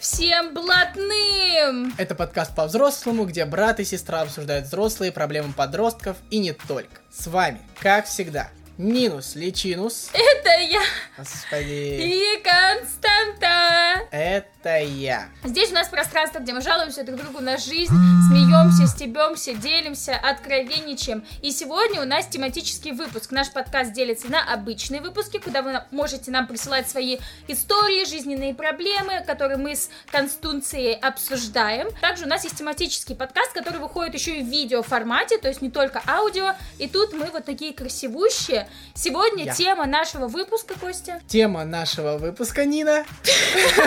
всем 0.00 0.54
блатным! 0.54 1.92
Это 1.98 2.14
подкаст 2.14 2.54
по-взрослому, 2.54 3.26
где 3.26 3.44
брат 3.44 3.80
и 3.80 3.84
сестра 3.84 4.22
обсуждают 4.22 4.66
взрослые 4.66 5.12
проблемы 5.12 5.52
подростков 5.52 6.16
и 6.30 6.38
не 6.38 6.52
только. 6.52 7.00
С 7.10 7.26
вами, 7.26 7.60
как 7.80 8.06
всегда, 8.06 8.48
Нинус 8.80 9.34
Личинус. 9.34 10.08
Это 10.14 10.58
я. 10.62 10.80
Господи. 11.18 12.00
И 12.00 12.42
Константа. 12.42 14.06
Это 14.10 14.78
я. 14.78 15.28
Здесь 15.44 15.70
у 15.70 15.74
нас 15.74 15.88
пространство, 15.88 16.38
где 16.38 16.54
мы 16.54 16.62
жалуемся 16.62 17.04
друг 17.04 17.20
другу 17.20 17.40
на 17.40 17.58
жизнь, 17.58 17.92
смеемся, 18.28 18.86
стебемся, 18.86 19.52
делимся, 19.52 20.16
откровенничаем. 20.16 21.26
И 21.42 21.50
сегодня 21.50 22.00
у 22.00 22.06
нас 22.06 22.26
тематический 22.26 22.92
выпуск. 22.92 23.32
Наш 23.32 23.50
подкаст 23.50 23.92
делится 23.92 24.28
на 24.28 24.50
обычные 24.50 25.02
выпуски, 25.02 25.38
куда 25.38 25.60
вы 25.60 25.82
можете 25.90 26.30
нам 26.30 26.46
присылать 26.46 26.88
свои 26.88 27.18
истории, 27.48 28.06
жизненные 28.06 28.54
проблемы, 28.54 29.22
которые 29.26 29.58
мы 29.58 29.76
с 29.76 29.90
Констунцией 30.10 30.94
обсуждаем. 30.94 31.88
Также 32.00 32.24
у 32.24 32.28
нас 32.28 32.44
есть 32.44 32.56
тематический 32.56 33.14
подкаст, 33.14 33.52
который 33.52 33.78
выходит 33.78 34.14
еще 34.14 34.38
и 34.38 34.42
в 34.42 34.46
видеоформате, 34.46 35.36
то 35.36 35.48
есть 35.48 35.60
не 35.60 35.70
только 35.70 36.02
аудио. 36.06 36.54
И 36.78 36.88
тут 36.88 37.12
мы 37.12 37.26
вот 37.26 37.44
такие 37.44 37.74
красивущие, 37.74 38.69
Сегодня 38.94 39.44
Я. 39.44 39.54
тема 39.54 39.86
нашего 39.86 40.28
выпуска, 40.28 40.78
Костя. 40.78 41.20
Тема 41.26 41.64
нашего 41.64 42.18
выпуска, 42.18 42.64
Нина. 42.64 43.04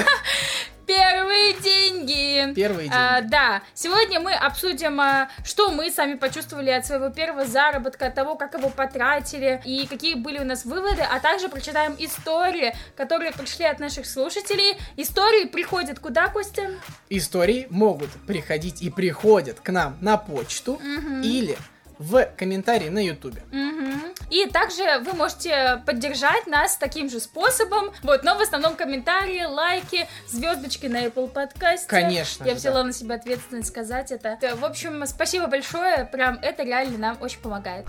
Первые 0.85 1.53
деньги. 1.61 2.53
Первые 2.53 2.89
деньги. 2.89 2.95
А, 2.95 3.21
да. 3.21 3.63
Сегодня 3.73 4.19
мы 4.19 4.33
обсудим, 4.33 4.99
а, 4.99 5.29
что 5.45 5.71
мы 5.71 5.89
сами 5.89 6.15
почувствовали 6.15 6.69
от 6.71 6.85
своего 6.85 7.09
первого 7.09 7.45
заработка, 7.45 8.07
от 8.07 8.15
того, 8.15 8.35
как 8.35 8.53
его 8.55 8.69
потратили 8.69 9.61
и 9.65 9.87
какие 9.87 10.15
были 10.15 10.39
у 10.39 10.43
нас 10.43 10.65
выводы, 10.65 11.01
а 11.01 11.19
также 11.19 11.49
прочитаем 11.49 11.95
истории, 11.99 12.75
которые 12.95 13.31
пришли 13.31 13.65
от 13.65 13.79
наших 13.79 14.05
слушателей. 14.05 14.77
Истории 14.97 15.45
приходят 15.45 15.99
куда, 15.99 16.27
Костя? 16.27 16.71
Истории 17.09 17.67
могут 17.69 18.09
приходить 18.27 18.81
и 18.81 18.89
приходят 18.89 19.59
к 19.59 19.71
нам 19.71 19.97
на 20.01 20.17
почту 20.17 20.73
угу. 20.73 21.21
или 21.23 21.57
в 22.03 22.25
комментарии 22.37 22.89
на 22.89 22.99
ютубе. 22.99 23.41
Угу. 23.51 24.13
И 24.29 24.45
также 24.47 24.99
вы 25.05 25.13
можете 25.13 25.81
поддержать 25.85 26.47
нас 26.47 26.75
таким 26.75 27.09
же 27.09 27.19
способом, 27.19 27.91
вот, 28.01 28.23
но 28.23 28.37
в 28.37 28.41
основном 28.41 28.75
комментарии, 28.75 29.43
лайки, 29.45 30.07
звездочки 30.27 30.87
на 30.87 31.05
Apple 31.05 31.29
подкасте. 31.29 31.87
Конечно. 31.87 32.43
Я 32.43 32.55
взяла 32.55 32.81
да. 32.81 32.87
на 32.87 32.93
себя 32.93 33.15
ответственность 33.15 33.69
сказать 33.69 34.11
это. 34.11 34.37
В 34.55 34.65
общем, 34.65 35.05
спасибо 35.07 35.47
большое, 35.47 36.05
прям 36.05 36.39
это 36.41 36.63
реально 36.63 36.97
нам 36.97 37.17
очень 37.21 37.39
помогает. 37.39 37.85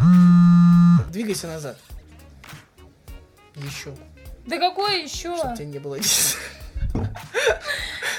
Двигайся 1.10 1.48
назад. 1.48 1.76
Еще. 3.56 3.94
Да 4.46 4.58
какой 4.58 5.02
еще? 5.02 5.36
Чтобы 5.36 5.56
тебя 5.56 5.66
не 5.66 5.78
было. 5.78 5.96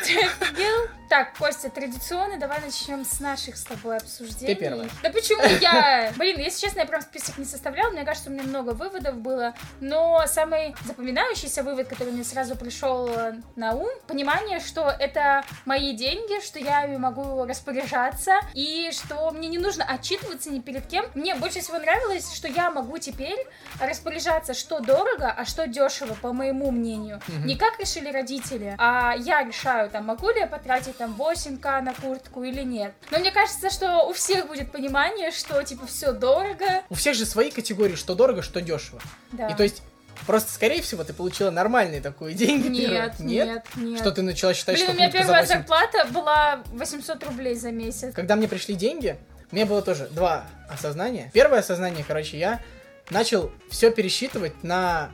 Ты 0.04 0.20
офигел? 0.20 0.90
Так, 1.10 1.38
Костя, 1.38 1.70
традиционно 1.70 2.40
давай 2.40 2.60
начнем 2.62 3.06
с 3.06 3.20
наших 3.20 3.58
с 3.58 3.64
тобой 3.64 3.98
обсуждений. 3.98 4.56
Ты 4.56 4.60
первая. 4.60 4.90
Да 5.04 5.10
почему 5.12 5.44
я? 5.62 6.12
Блин, 6.18 6.40
если 6.40 6.66
честно, 6.66 6.80
я 6.80 6.86
прям 6.86 7.02
список 7.02 7.38
не 7.38 7.46
составляла, 7.46 7.92
мне 7.92 8.04
кажется, 8.04 8.30
у 8.30 8.34
меня 8.34 8.44
много 8.44 8.72
выводов 8.72 9.18
было, 9.18 9.54
но 9.80 10.24
самый 10.28 10.76
запоминающийся 10.86 11.62
вывод, 11.64 11.88
который 11.88 12.12
мне 12.12 12.24
сразу 12.24 12.56
пришел 12.56 13.10
на 13.56 13.74
ум, 13.74 13.90
понимание, 14.08 14.60
что 14.60 14.90
это 14.90 15.44
мои 15.66 15.94
деньги, 15.94 16.44
что 16.44 16.58
я 16.60 16.86
ими 16.86 16.98
могу 16.98 17.46
распоряжаться, 17.46 18.40
и 18.54 18.90
что 18.92 19.30
мне 19.32 19.48
не 19.48 19.60
нужно 19.60 19.84
отчитываться 19.84 20.50
ни 20.50 20.60
перед 20.60 20.88
кем. 20.88 21.06
Мне 21.14 21.36
больше 21.36 21.62
всего 21.62 21.78
нравилось, 21.78 22.34
что 22.34 22.48
я 22.48 22.72
могу 22.72 22.98
теперь 22.98 23.38
распоряжаться, 23.80 24.54
что 24.54 24.80
дорого, 24.80 25.30
а 25.30 25.46
что 25.46 25.68
дешево, 25.68 26.16
по 26.16 26.34
моему 26.34 26.72
мнению. 26.72 27.22
Угу. 27.28 27.46
Не 27.46 27.56
как 27.56 27.80
решили 27.80 28.12
родители, 28.12 28.76
а 28.80 29.14
я 29.18 29.44
решаю, 29.44 29.90
там, 29.90 30.06
могу 30.06 30.30
ли 30.30 30.40
я 30.40 30.48
потратить 30.48 30.95
там 30.98 31.16
8к 31.18 31.82
на 31.82 31.94
куртку 31.94 32.44
или 32.44 32.64
нет. 32.64 32.94
Но 33.12 33.20
мне 33.20 33.32
кажется, 33.32 33.70
что 33.70 34.08
у 34.08 34.14
всех 34.14 34.48
будет 34.48 34.72
понимание, 34.72 35.32
что 35.32 35.62
типа 35.64 35.88
все 35.88 36.12
дорого. 36.12 36.84
У 36.90 36.96
всех 36.96 37.16
же 37.16 37.26
свои 37.26 37.52
категории, 37.52 37.96
что 37.96 38.16
дорого, 38.16 38.42
что 38.42 38.62
дешево. 38.62 39.02
Да. 39.32 39.48
И 39.48 39.56
то 39.56 39.64
есть 39.64 39.82
Просто, 40.26 40.52
скорее 40.52 40.82
всего, 40.82 41.04
ты 41.04 41.14
получила 41.14 41.52
нормальные 41.52 42.02
такие 42.02 42.34
деньги. 42.34 42.68
Нет, 42.68 43.20
нет, 43.20 43.48
нет, 43.48 43.64
нет. 43.76 44.00
Что 44.00 44.12
ты 44.12 44.22
начала 44.22 44.54
считать, 44.54 44.76
Блин, 44.76 44.88
что 44.88 44.96
у 44.96 44.98
меня 44.98 45.12
первая 45.12 45.42
8... 45.42 45.54
зарплата 45.54 46.08
была 46.10 46.64
800 46.68 47.24
рублей 47.26 47.56
за 47.56 47.72
месяц. 47.72 48.14
Когда 48.16 48.36
мне 48.36 48.48
пришли 48.48 48.76
деньги, 48.76 49.18
у 49.52 49.56
меня 49.56 49.66
было 49.66 49.82
тоже 49.82 50.08
два 50.08 50.46
осознания. 50.70 51.30
Первое 51.34 51.60
осознание, 51.60 52.04
короче, 52.08 52.40
я 52.40 52.62
начал 53.10 53.52
все 53.70 53.92
пересчитывать 53.92 54.64
на 54.64 55.12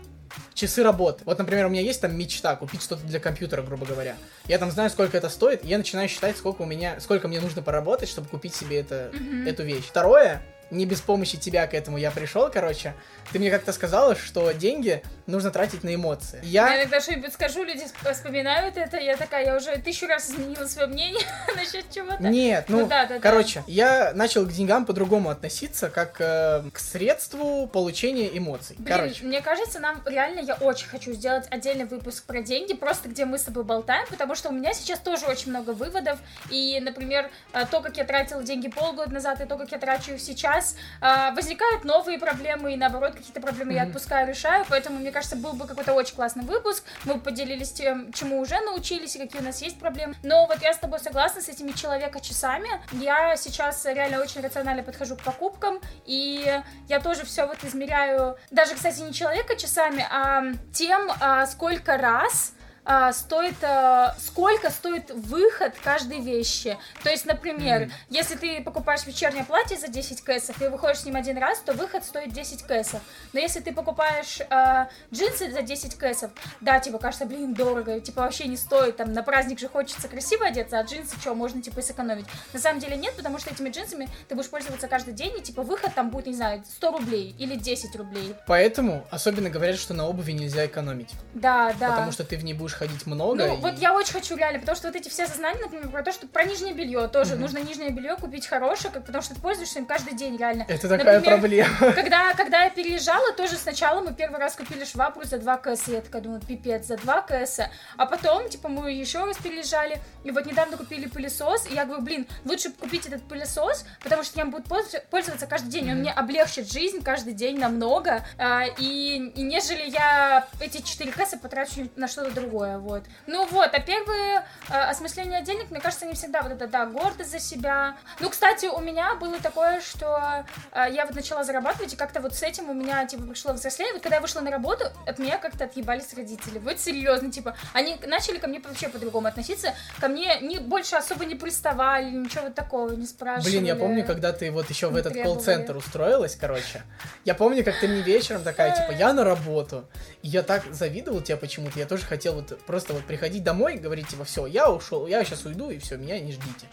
часы 0.54 0.84
работы. 0.84 1.24
Вот, 1.26 1.38
например, 1.38 1.66
у 1.66 1.70
меня 1.70 1.82
есть 1.82 2.02
там 2.02 2.18
мечта 2.18 2.56
купить 2.56 2.82
что-то 2.82 3.04
для 3.04 3.20
компьютера, 3.20 3.62
грубо 3.62 3.86
говоря. 3.86 4.16
Я 4.48 4.58
там 4.58 4.72
знаю, 4.72 4.90
сколько 4.90 5.18
это 5.18 5.30
стоит, 5.30 5.64
и 5.64 5.68
я 5.68 5.78
начинаю 5.78 6.10
считать, 6.10 6.38
сколько 6.38 6.62
у 6.64 6.66
меня, 6.66 7.00
сколько 7.00 7.28
мне 7.28 7.40
нужно 7.40 7.62
поработать, 7.62 8.10
чтобы 8.10 8.28
купить 8.28 8.56
себе 8.56 8.80
это, 8.80 9.12
mm-hmm. 9.14 9.50
эту 9.50 9.64
вещь. 9.64 9.86
Второе, 9.86 10.42
не 10.72 10.86
без 10.86 11.02
помощи 11.02 11.38
тебя 11.38 11.68
к 11.68 11.74
этому 11.74 11.98
я 11.98 12.12
пришел, 12.12 12.50
короче. 12.50 12.94
Ты 13.32 13.40
мне 13.40 13.52
как-то 13.52 13.74
сказала, 13.74 14.16
что 14.16 14.52
деньги 14.52 15.04
нужно 15.28 15.52
тратить 15.52 15.84
на 15.84 15.94
эмоции. 15.94 16.40
Я, 16.44 16.70
я 16.70 16.82
иногда 16.82 17.00
что-нибудь 17.00 17.34
скажу, 17.34 17.64
люди 17.64 17.86
вспоминают 18.12 18.78
это, 18.78 18.98
я 18.98 19.18
такая, 19.18 19.46
я 19.46 19.56
уже 19.56 19.78
тысячу 19.78 20.08
раз 20.08 20.30
изменила 20.30 20.66
свое 20.66 20.88
мнение 20.88 21.26
насчет 21.56 21.90
чего-то. 21.90 22.24
Нет, 22.24 22.66
ну, 22.68 22.82
ну 22.82 22.88
да, 22.88 23.06
да, 23.06 23.20
короче, 23.20 23.60
да. 23.60 23.66
я 23.68 24.12
начал 24.14 24.46
к 24.46 24.52
деньгам 24.52 24.86
по-другому 24.86 25.30
относиться, 25.30 25.90
как 25.90 26.20
э, 26.20 26.64
к 26.72 26.80
средству 26.80 27.68
получения 27.68 28.36
эмоций. 28.38 28.76
Блин, 28.80 28.98
короче. 28.98 29.24
мне 29.26 29.42
кажется, 29.42 29.80
нам 29.80 30.02
реально, 30.06 30.40
я 30.40 30.56
очень 30.56 30.88
хочу 30.88 31.14
сделать 31.14 31.48
отдельный 31.50 31.86
выпуск 31.86 32.24
про 32.26 32.42
деньги, 32.42 32.74
просто 32.74 33.10
где 33.10 33.26
мы 33.26 33.38
с 33.38 33.44
тобой 33.44 33.64
болтаем, 33.64 34.08
потому 34.10 34.36
что 34.36 34.50
у 34.50 34.52
меня 34.52 34.74
сейчас 34.74 35.00
тоже 35.00 35.26
очень 35.26 35.50
много 35.50 35.72
выводов, 35.72 36.20
и, 36.50 36.80
например, 36.82 37.30
э, 37.54 37.66
то, 37.70 37.82
как 37.82 37.98
я 37.98 38.04
тратила 38.04 38.44
деньги 38.44 38.70
полгода 38.70 39.12
назад, 39.12 39.42
и 39.42 39.46
то, 39.46 39.58
как 39.58 39.72
я 39.72 39.78
трачу 39.78 40.14
их 40.14 40.22
сейчас, 40.22 40.61
э, 41.02 41.34
возникают 41.36 41.84
новые 41.84 42.20
проблемы, 42.20 42.74
и 42.74 42.78
наоборот, 42.78 43.16
какие-то 43.16 43.42
проблемы 43.42 43.74
mm-hmm. 43.74 43.76
я 43.76 43.84
отпускаю, 43.84 44.28
решаю, 44.28 44.66
поэтому, 44.70 45.00
мне 45.00 45.12
кажется, 45.12 45.36
был 45.36 45.54
бы 45.54 45.68
какой-то 45.68 45.94
очень 45.94 46.16
классный 46.16 46.44
выпуск, 46.44 46.84
мы 47.06 47.16
бы 47.16 47.22
поделились 47.22 47.72
тем, 47.72 48.12
чему 48.14 48.40
уже 48.40 48.60
научились 48.62 49.16
и 49.16 49.20
какие 49.20 49.42
у 49.42 49.46
нас 49.46 49.62
есть 49.62 49.80
проблемы. 49.80 50.16
Но 50.24 50.46
вот 50.48 50.62
я 50.62 50.74
с 50.74 50.78
тобой 50.78 51.00
согласна 51.00 51.42
с 51.42 51.50
этими 51.50 51.72
человека-часами. 51.72 52.70
Я 52.94 53.36
сейчас 53.38 53.86
реально 53.86 54.22
очень 54.22 54.42
рационально 54.42 54.84
подхожу 54.84 55.16
к 55.16 55.24
покупкам, 55.24 55.80
и 56.06 56.62
я 56.88 57.00
тоже 57.00 57.26
все 57.26 57.46
вот 57.46 57.64
измеряю, 57.64 58.38
даже, 58.50 58.76
кстати, 58.76 59.02
не 59.02 59.14
человека-часами, 59.14 60.06
а 60.10 60.44
тем, 60.74 61.12
а, 61.20 61.46
сколько 61.46 61.98
раз 61.98 62.54
а, 62.84 63.14
стоит, 63.14 63.64
а, 63.64 64.16
сколько 64.20 64.72
стоит 64.72 65.12
выход 65.12 65.74
каждой 65.84 66.20
вещи. 66.20 66.78
То 67.04 67.10
есть, 67.10 67.26
например, 67.26 67.84
mm-hmm. 67.84 67.92
если 68.10 68.36
ты 68.36 68.62
покупаешь 68.62 69.06
вечернее 69.06 69.44
платье 69.44 69.78
за 69.78 69.88
10 69.88 70.22
кэсов 70.22 70.62
и 70.62 70.68
выходишь 70.68 71.02
с 71.02 71.06
ним 71.06 71.16
один 71.16 71.38
раз, 71.38 71.60
то 71.60 71.74
выход 71.74 72.04
стоит 72.04 72.34
10 72.34 72.64
кэсов. 72.64 73.02
Но 73.34 73.40
если 73.40 73.60
ты 73.60 73.72
покупаешь 73.72 74.40
а, 74.50 74.90
джинсы 75.14 75.52
за 75.52 75.62
10 75.62 75.96
кэсов, 75.96 76.32
да, 76.60 76.80
типа, 76.80 76.98
кажется, 76.98 77.26
блин, 77.26 77.54
дорого, 77.54 78.00
типа, 78.00 78.22
вообще 78.22 78.48
не 78.48 78.58
стоит, 78.58 78.98
там, 78.98 79.14
на 79.14 79.22
праздник 79.22 79.60
же 79.60 79.68
хочется 79.68 80.08
красиво 80.08 80.48
одеться, 80.48 80.80
а 80.80 80.84
джинсы, 80.84 81.16
что, 81.20 81.36
можно, 81.36 81.62
типа, 81.62 81.82
сэкономить. 81.82 82.26
На 82.54 82.60
самом 82.60 82.80
деле 82.80 82.98
нет, 82.98 83.16
потому 83.16 83.38
что 83.38 83.52
этими 83.52 83.70
джинсами 83.70 84.10
ты 84.28 84.36
будешь 84.36 84.50
пользоваться 84.50 84.88
каждый 84.88 85.14
день, 85.14 85.38
и, 85.38 85.42
типа, 85.42 85.62
выход 85.62 85.94
там 85.94 86.10
будет, 86.10 86.28
не 86.28 86.36
знаю, 86.36 86.64
100 86.68 86.92
рублей 86.92 87.36
или 87.38 87.56
10 87.56 87.96
рублей. 87.96 88.36
Поэтому 88.48 89.06
особенно 89.12 89.50
говорят, 89.50 89.78
что 89.78 89.94
на 89.94 90.08
обуви 90.08 90.32
нельзя 90.32 90.66
экономить. 90.66 91.12
Да, 91.34 91.74
да. 91.80 91.90
Потому 91.90 92.12
что 92.12 92.24
ты 92.24 92.38
в 92.38 92.44
ней 92.44 92.54
будешь 92.54 92.71
ходить 92.76 93.06
много. 93.06 93.36
Ну, 93.36 93.58
и... 93.58 93.58
вот 93.58 93.78
я 93.80 93.94
очень 93.94 94.14
хочу 94.14 94.36
реально, 94.36 94.60
потому 94.60 94.76
что 94.76 94.88
вот 94.88 94.96
эти 94.96 95.10
все 95.10 95.28
сознания, 95.28 95.60
например, 95.62 95.90
про 95.90 96.04
то, 96.04 96.12
что 96.12 96.28
про 96.28 96.44
нижнее 96.44 96.74
белье 96.74 97.08
тоже. 97.08 97.34
Угу. 97.34 97.42
Нужно 97.42 97.60
нижнее 97.60 97.90
белье 97.90 98.16
купить 98.16 98.48
хорошее, 98.48 98.94
как, 98.94 99.06
потому 99.06 99.22
что 99.22 99.36
ты 99.36 99.42
пользуешься 99.42 99.80
им 99.80 99.86
каждый 99.86 100.14
день, 100.16 100.38
реально. 100.38 100.66
Это 100.68 100.88
такая 100.88 101.16
например, 101.16 101.40
проблема. 101.40 101.70
Когда, 101.94 102.34
когда 102.34 102.64
я 102.64 102.70
переезжала, 102.70 103.34
тоже 103.34 103.56
сначала 103.56 104.02
мы 104.02 104.14
первый 104.14 104.40
раз 104.40 104.56
купили 104.56 104.86
швабру 104.86 105.24
за 105.24 105.38
2 105.38 105.58
кс, 105.58 105.88
я 105.88 106.02
такая 106.02 106.22
думаю, 106.22 106.42
пипец, 106.42 106.86
за 106.86 106.98
2 106.98 107.22
кс. 107.22 107.60
А 107.98 108.06
потом, 108.06 108.50
типа, 108.50 108.70
мы 108.70 108.92
еще 108.92 109.24
раз 109.26 109.38
переезжали, 109.38 110.00
и 110.24 110.32
вот 110.32 110.46
недавно 110.46 110.78
купили 110.78 111.08
пылесос, 111.08 111.68
и 111.70 111.74
я 111.74 111.86
говорю, 111.86 112.04
блин, 112.04 112.28
лучше 112.46 112.72
купить 112.72 113.06
этот 113.06 113.24
пылесос, 113.24 113.86
потому 114.04 114.24
что 114.24 114.40
я 114.40 114.46
им 114.46 114.52
буду 114.52 114.64
пользоваться 115.10 115.48
каждый 115.48 115.70
день, 115.70 115.92
он 115.92 115.98
мне 116.00 116.12
облегчит 116.12 116.72
жизнь 116.72 117.02
каждый 117.04 117.34
день 117.34 117.60
намного, 117.60 118.26
а, 118.38 118.66
и, 118.78 119.32
и 119.36 119.42
нежели 119.42 119.90
я 119.90 120.48
эти 120.60 120.82
4 120.82 121.12
кэса 121.12 121.38
потрачу 121.38 121.90
на 121.96 122.08
что-то 122.08 122.32
другое, 122.32 122.61
вот. 122.80 123.04
Ну 123.28 123.48
вот, 123.48 123.70
а 123.74 123.80
первые 123.80 124.46
э, 124.70 124.74
осмысления 124.74 125.42
денег, 125.42 125.72
мне 125.72 125.80
кажется, 125.80 126.06
не 126.06 126.14
всегда 126.14 126.42
вот 126.42 126.52
это, 126.52 126.68
да, 126.68 126.86
гордость 126.86 127.32
за 127.32 127.40
себя. 127.40 127.96
Ну, 128.20 128.30
кстати, 128.30 128.66
у 128.66 128.80
меня 128.80 129.16
было 129.16 129.40
такое, 129.40 129.82
что 129.82 130.46
э, 130.72 130.86
я 130.92 131.06
вот 131.06 131.16
начала 131.16 131.44
зарабатывать, 131.44 131.94
и 131.94 131.96
как-то 131.96 132.22
вот 132.22 132.34
с 132.36 132.44
этим 132.44 132.70
у 132.70 132.74
меня, 132.74 133.06
типа, 133.06 133.24
пришло 133.24 133.54
взросление. 133.54 133.94
Вот 133.94 134.04
когда 134.04 134.18
я 134.18 134.22
вышла 134.22 134.42
на 134.42 134.52
работу, 134.52 134.86
от 135.06 135.20
меня 135.20 135.38
как-то 135.38 135.66
отъебались 135.66 136.14
родители. 136.14 136.60
Вот 136.60 136.80
серьезно, 136.80 137.32
типа, 137.32 137.56
они 137.74 137.98
начали 138.06 138.38
ко 138.38 138.48
мне 138.48 138.60
вообще 138.60 138.90
по-другому 138.90 139.28
относиться. 139.28 139.74
Ко 140.00 140.08
мне 140.08 140.40
не, 140.42 140.60
больше 140.60 140.96
особо 140.96 141.26
не 141.26 141.36
приставали, 141.36 142.10
ничего 142.10 142.44
вот 142.46 142.56
такого 142.56 142.92
не 142.94 143.06
спрашивали. 143.06 143.52
Блин, 143.52 143.66
я 143.66 143.76
помню, 143.76 144.06
когда 144.06 144.34
ты 144.34 144.52
вот 144.52 144.70
еще 144.70 144.88
в 144.88 144.96
этот 144.96 145.14
колл-центр 145.14 145.76
устроилась, 145.76 146.36
короче. 146.36 146.84
Я 147.26 147.36
помню, 147.36 147.64
как 147.64 147.80
ты 147.80 147.88
мне 147.88 148.02
вечером 148.02 148.44
такая, 148.44 148.76
типа, 148.76 148.98
я 148.98 149.14
на 149.14 149.24
работу. 149.24 149.88
И 150.22 150.28
я 150.28 150.44
так 150.44 150.64
завидовал 150.72 151.22
тебе 151.22 151.38
почему-то. 151.38 151.80
Я 151.80 151.86
тоже 151.86 152.06
хотел 152.06 152.36
вот 152.36 152.51
вот 152.52 152.62
просто 152.62 152.94
вот 152.94 153.04
приходить 153.04 153.44
домой, 153.44 153.76
говорить 153.76 154.08
типа, 154.08 154.24
все, 154.24 154.46
я 154.46 154.70
ушел, 154.72 155.08
я 155.08 155.24
сейчас 155.24 155.46
уйду, 155.46 155.70
и 155.70 155.80
все, 155.80 155.98
меня 155.98 156.20
не 156.20 156.32
ждите. 156.32 156.68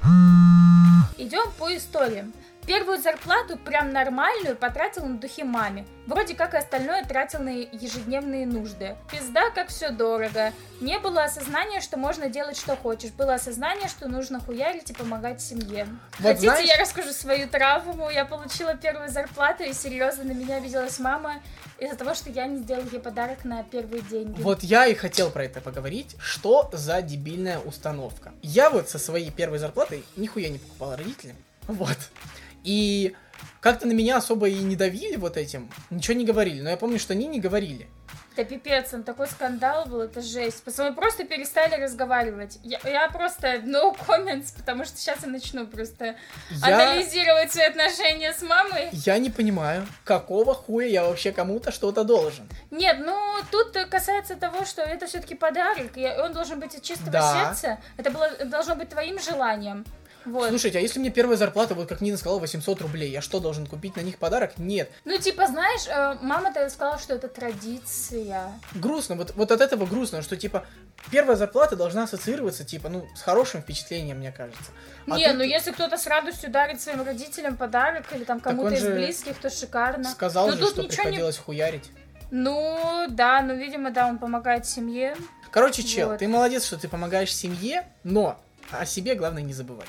Идем 1.16 1.50
по 1.58 1.74
историям. 1.76 2.32
Первую 2.66 2.98
зарплату, 2.98 3.56
прям 3.56 3.92
нормальную, 3.92 4.54
потратил 4.54 5.06
на 5.06 5.16
духи 5.16 5.42
маме. 5.42 5.86
Вроде 6.06 6.34
как 6.34 6.52
и 6.52 6.58
остальное 6.58 7.02
тратил 7.02 7.40
на 7.40 7.48
ежедневные 7.48 8.46
нужды. 8.46 8.94
Пизда, 9.10 9.48
как 9.50 9.68
все 9.68 9.88
дорого. 9.88 10.52
Не 10.82 10.98
было 10.98 11.24
осознания, 11.24 11.80
что 11.80 11.96
можно 11.96 12.28
делать, 12.28 12.58
что 12.58 12.76
хочешь. 12.76 13.10
Было 13.12 13.34
осознание, 13.34 13.88
что 13.88 14.06
нужно 14.06 14.38
хуярить 14.38 14.90
и 14.90 14.92
помогать 14.92 15.40
семье. 15.40 15.88
Вот 16.18 16.28
Хотите, 16.28 16.50
знаешь- 16.50 16.68
я 16.68 16.76
расскажу 16.76 17.12
свою 17.12 17.48
травму? 17.48 18.10
Я 18.10 18.26
получила 18.26 18.76
первую 18.76 19.08
зарплату, 19.08 19.62
и 19.62 19.72
серьезно 19.72 20.24
на 20.24 20.32
меня 20.32 20.56
обиделась 20.56 20.98
мама 20.98 21.36
из-за 21.78 21.96
того, 21.96 22.14
что 22.14 22.30
я 22.30 22.46
не 22.46 22.58
сделала 22.58 22.86
ей 22.90 23.00
подарок 23.00 23.44
на 23.44 23.62
первые 23.62 24.02
деньги. 24.02 24.40
Вот 24.40 24.62
я 24.62 24.86
и 24.86 24.94
хотел 24.94 25.30
про 25.30 25.44
это 25.44 25.60
поговорить. 25.60 26.16
Что 26.18 26.68
за 26.72 27.02
дебильная 27.02 27.58
установка? 27.60 28.32
Я 28.42 28.70
вот 28.70 28.88
со 28.88 28.98
своей 28.98 29.30
первой 29.30 29.58
зарплатой 29.58 30.04
нихуя 30.16 30.48
не 30.48 30.58
покупал 30.58 30.96
родителям. 30.96 31.36
Вот. 31.66 31.96
И 32.64 33.14
как-то 33.60 33.86
на 33.86 33.92
меня 33.92 34.16
особо 34.16 34.48
и 34.48 34.58
не 34.58 34.76
давили 34.76 35.16
вот 35.16 35.36
этим, 35.36 35.70
ничего 35.90 36.16
не 36.16 36.24
говорили. 36.24 36.60
Но 36.60 36.70
я 36.70 36.76
помню, 36.76 36.98
что 36.98 37.12
они 37.12 37.26
не 37.26 37.40
говорили. 37.40 37.88
Да 38.36 38.44
пипец, 38.44 38.90
там 38.90 39.02
такой 39.02 39.26
скандал 39.26 39.86
был, 39.86 40.00
это 40.00 40.20
жесть. 40.22 40.62
Пацаны 40.62 40.94
просто 40.94 41.24
перестали 41.24 41.74
разговаривать. 41.74 42.60
Я, 42.62 42.78
я 42.84 43.08
просто 43.08 43.54
no 43.64 43.96
comments, 44.06 44.54
потому 44.56 44.84
что 44.84 44.96
сейчас 44.96 45.22
я 45.24 45.28
начну 45.28 45.66
просто 45.66 46.14
Я, 46.50 46.92
анализировать 46.92 47.50
свои 47.50 47.64
отношения 47.64 48.32
с 48.32 48.40
мамой. 48.42 48.90
я 48.92 49.18
не 49.18 49.30
понимаю, 49.30 49.84
какого 50.04 50.54
хуя 50.54 50.86
я 50.86 51.02
вообще 51.04 51.32
кому-то 51.32 51.72
что-то 51.72 52.04
должен. 52.04 52.48
Нет, 52.70 52.98
ну 53.00 53.16
тут 53.50 53.76
касается 53.90 54.36
того, 54.36 54.64
что 54.64 54.82
это 54.82 55.06
все-таки 55.08 55.34
подарок, 55.34 55.96
и 55.96 56.06
он 56.06 56.32
должен 56.32 56.60
быть 56.60 56.76
от 56.76 56.82
чистого 56.82 57.10
Да. 57.10 57.54
сердца. 57.56 57.78
Это 57.96 58.12
было, 58.12 58.30
должно 58.44 58.76
быть 58.76 58.88
твоим 58.90 59.18
желанием. 59.20 59.84
Вот. 60.24 60.48
Слушайте, 60.50 60.78
а 60.78 60.80
если 60.80 60.98
мне 60.98 61.10
первая 61.10 61.36
зарплата, 61.36 61.74
вот 61.74 61.88
как 61.88 62.00
Нина 62.00 62.16
сказала, 62.16 62.38
800 62.38 62.80
рублей, 62.82 63.10
я 63.10 63.20
что, 63.20 63.40
должен 63.40 63.66
купить 63.66 63.96
на 63.96 64.00
них 64.00 64.18
подарок? 64.18 64.58
Нет. 64.58 64.90
Ну, 65.04 65.16
типа, 65.18 65.46
знаешь, 65.46 65.86
э, 65.88 66.18
мама-то 66.22 66.68
сказала, 66.70 66.98
что 66.98 67.14
это 67.14 67.28
традиция. 67.28 68.52
Грустно, 68.74 69.14
вот, 69.14 69.32
вот 69.34 69.50
от 69.52 69.60
этого 69.60 69.86
грустно, 69.86 70.22
что, 70.22 70.36
типа, 70.36 70.66
первая 71.10 71.36
зарплата 71.36 71.76
должна 71.76 72.04
ассоциироваться, 72.04 72.64
типа, 72.64 72.88
ну, 72.88 73.08
с 73.16 73.22
хорошим 73.22 73.62
впечатлением, 73.62 74.18
мне 74.18 74.32
кажется. 74.32 74.70
А 75.06 75.16
Не, 75.16 75.28
тут 75.28 75.36
ну 75.38 75.42
если 75.44 75.72
кто-то 75.72 75.96
с 75.96 76.06
радостью 76.06 76.50
дарит 76.50 76.80
своим 76.80 77.02
родителям 77.02 77.56
подарок 77.56 78.06
или 78.14 78.24
там 78.24 78.40
кому-то 78.40 78.74
из 78.74 78.84
близких, 78.86 79.36
то 79.38 79.50
шикарно. 79.50 80.04
Сказал 80.10 80.46
Ну, 80.48 80.52
же, 80.52 80.58
тут 80.58 80.70
что 80.72 80.82
ничего 80.82 81.02
не- 81.04 81.08
приходилось 81.08 81.38
хуярить. 81.38 81.90
Ну, 82.30 83.06
да, 83.08 83.40
ну, 83.40 83.54
видимо, 83.54 83.90
да, 83.90 84.06
он 84.06 84.18
помогает 84.18 84.66
семье. 84.66 85.16
Короче, 85.50 85.82
чел, 85.82 86.10
Вот. 86.10 86.18
ты 86.18 86.28
молодец, 86.28 86.66
что 86.66 86.76
ты 86.76 86.88
помогаешь 86.88 87.34
семье, 87.34 87.86
но 88.04 88.38
о 88.72 88.84
себе 88.86 89.14
главное 89.14 89.42
не 89.42 89.52
забывать. 89.52 89.88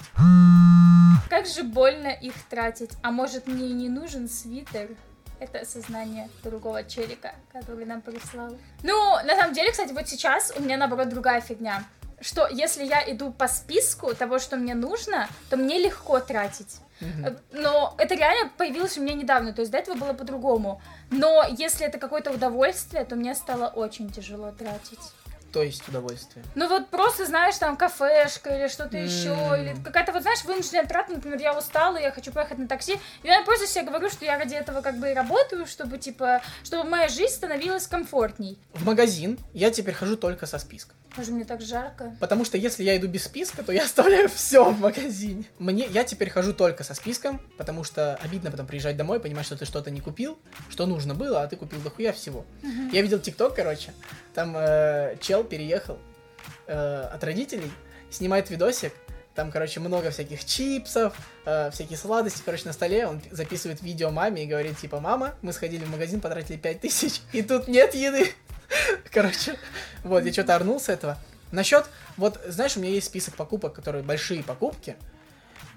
Как 1.30 1.46
же 1.46 1.64
больно 1.64 2.08
их 2.08 2.34
тратить. 2.50 2.92
А 3.04 3.12
может, 3.12 3.48
мне 3.48 3.68
и 3.68 3.74
не 3.74 3.90
нужен 3.90 4.28
свитер? 4.28 4.90
Это 5.40 5.60
осознание 5.60 6.30
другого 6.44 6.84
челика, 6.84 7.34
который 7.54 7.86
нам 7.86 8.02
прислал. 8.02 8.58
Ну, 8.84 9.16
на 9.24 9.36
самом 9.36 9.54
деле, 9.54 9.72
кстати, 9.72 9.94
вот 9.94 10.08
сейчас 10.10 10.52
у 10.58 10.62
меня, 10.62 10.76
наоборот, 10.76 11.10
другая 11.10 11.40
фигня. 11.40 11.84
Что 12.20 12.48
если 12.50 12.84
я 12.84 13.02
иду 13.10 13.32
по 13.32 13.48
списку 13.48 14.14
того, 14.14 14.40
что 14.40 14.58
мне 14.58 14.76
нужно, 14.76 15.30
то 15.50 15.56
мне 15.56 15.80
легко 15.80 16.20
тратить. 16.20 16.80
Э, 17.00 17.36
Но 17.54 17.96
это 17.98 18.16
реально 18.16 18.52
появилось 18.58 18.98
у 18.98 19.02
меня 19.02 19.14
недавно, 19.14 19.54
то 19.54 19.62
есть 19.62 19.72
до 19.72 19.78
этого 19.78 19.96
было 19.96 20.12
по-другому. 20.12 20.82
Но 21.12 21.46
если 21.58 21.86
это 21.86 21.98
какое-то 21.98 22.32
удовольствие, 22.32 23.06
то 23.06 23.16
мне 23.16 23.34
стало 23.36 23.68
очень 23.68 24.12
тяжело 24.12 24.52
тратить. 24.52 25.00
То 25.52 25.64
есть 25.64 25.88
удовольствие. 25.88 26.46
Ну 26.56 26.68
вот 26.68 26.90
просто, 26.90 27.26
знаешь, 27.26 27.58
там 27.58 27.76
кафешка 27.76 28.56
или 28.56 28.68
что-то 28.68 28.98
М. 28.98 29.06
еще, 29.06 29.34
или 29.60 29.76
какая-то, 29.84 30.12
вот 30.12 30.22
знаешь, 30.22 30.44
вынужденная 30.44 30.86
трата, 30.86 31.12
например, 31.14 31.40
я 31.42 31.58
устала, 31.58 31.98
я 31.98 32.12
хочу 32.12 32.32
поехать 32.32 32.60
на 32.60 32.68
такси, 32.68 33.00
и 33.24 33.28
я 33.28 33.42
просто 33.44 33.66
себе 33.66 33.86
говорю, 33.86 34.10
что 34.10 34.26
я 34.26 34.38
ради 34.38 34.54
этого 34.54 34.82
как 34.82 35.00
бы 35.00 35.10
и 35.10 35.14
работаю, 35.14 35.66
чтобы, 35.66 35.98
типа, 35.98 36.42
чтобы 36.64 36.88
моя 36.88 37.08
жизнь 37.08 37.34
становилась 37.34 37.88
комфортней. 37.88 38.60
В 38.74 38.86
магазин 38.86 39.40
я 39.54 39.72
теперь 39.72 39.96
хожу 39.96 40.18
только 40.18 40.46
со 40.46 40.60
списком. 40.60 40.96
Боже, 41.16 41.32
мне 41.32 41.44
так 41.44 41.62
жарко. 41.62 42.16
Потому 42.20 42.46
что 42.46 42.58
если 42.58 42.84
я 42.84 42.96
иду 42.98 43.08
без 43.08 43.24
списка, 43.24 43.64
то 43.64 43.72
я 43.72 43.84
оставляю 43.84 44.30
все 44.30 44.64
в 44.72 44.80
магазине. 44.80 45.46
Мне, 45.58 45.86
я 45.88 46.04
теперь 46.04 46.30
хожу 46.30 46.54
только 46.54 46.84
со 46.84 46.94
списком, 46.94 47.42
потому 47.58 47.84
что 47.84 48.16
обидно 48.16 48.52
потом 48.52 48.68
приезжать 48.68 48.98
домой, 48.98 49.20
понимать, 49.20 49.46
что 49.46 49.58
ты 49.58 49.66
что-то 49.66 49.92
не 49.92 50.02
купил, 50.02 50.38
что 50.70 50.86
нужно 50.86 51.16
было, 51.16 51.44
а 51.44 51.48
ты 51.48 51.56
купил 51.56 51.80
дохуя 51.82 52.14
всего. 52.14 52.46
Я 52.92 53.02
видел 53.02 53.20
ТикТок, 53.20 53.56
короче, 53.56 53.94
там 54.34 54.56
э, 54.56 55.18
чел 55.20 55.44
переехал 55.44 55.98
э, 56.68 57.02
от 57.14 57.24
родителей, 57.24 57.72
снимает 58.10 58.50
видосик, 58.50 58.94
там, 59.36 59.52
короче, 59.52 59.80
много 59.80 60.12
всяких 60.12 60.44
чипсов, 60.44 61.16
э, 61.46 61.72
всякие 61.72 61.98
сладости, 61.98 62.42
короче, 62.44 62.66
на 62.66 62.74
столе, 62.74 63.08
он 63.08 63.22
записывает 63.32 63.82
видео 63.82 64.12
маме 64.12 64.44
и 64.44 64.48
говорит, 64.48 64.78
типа, 64.78 65.00
мама, 65.00 65.36
мы 65.42 65.54
сходили 65.54 65.86
в 65.86 65.90
магазин, 65.90 66.20
потратили 66.20 66.58
5000, 66.58 67.22
и 67.32 67.42
тут 67.42 67.68
нет 67.68 67.96
еды. 67.96 68.34
Короче, 69.12 69.58
вот, 70.04 70.24
я 70.26 70.32
что-то 70.32 70.56
орнул 70.56 70.80
с 70.80 70.90
этого. 70.90 71.18
Насчет, 71.52 71.86
вот, 72.18 72.40
знаешь, 72.48 72.78
у 72.78 72.80
меня 72.80 72.92
есть 72.92 73.08
список 73.08 73.36
покупок, 73.36 73.74
которые 73.74 74.04
большие 74.04 74.44
покупки, 74.44 74.96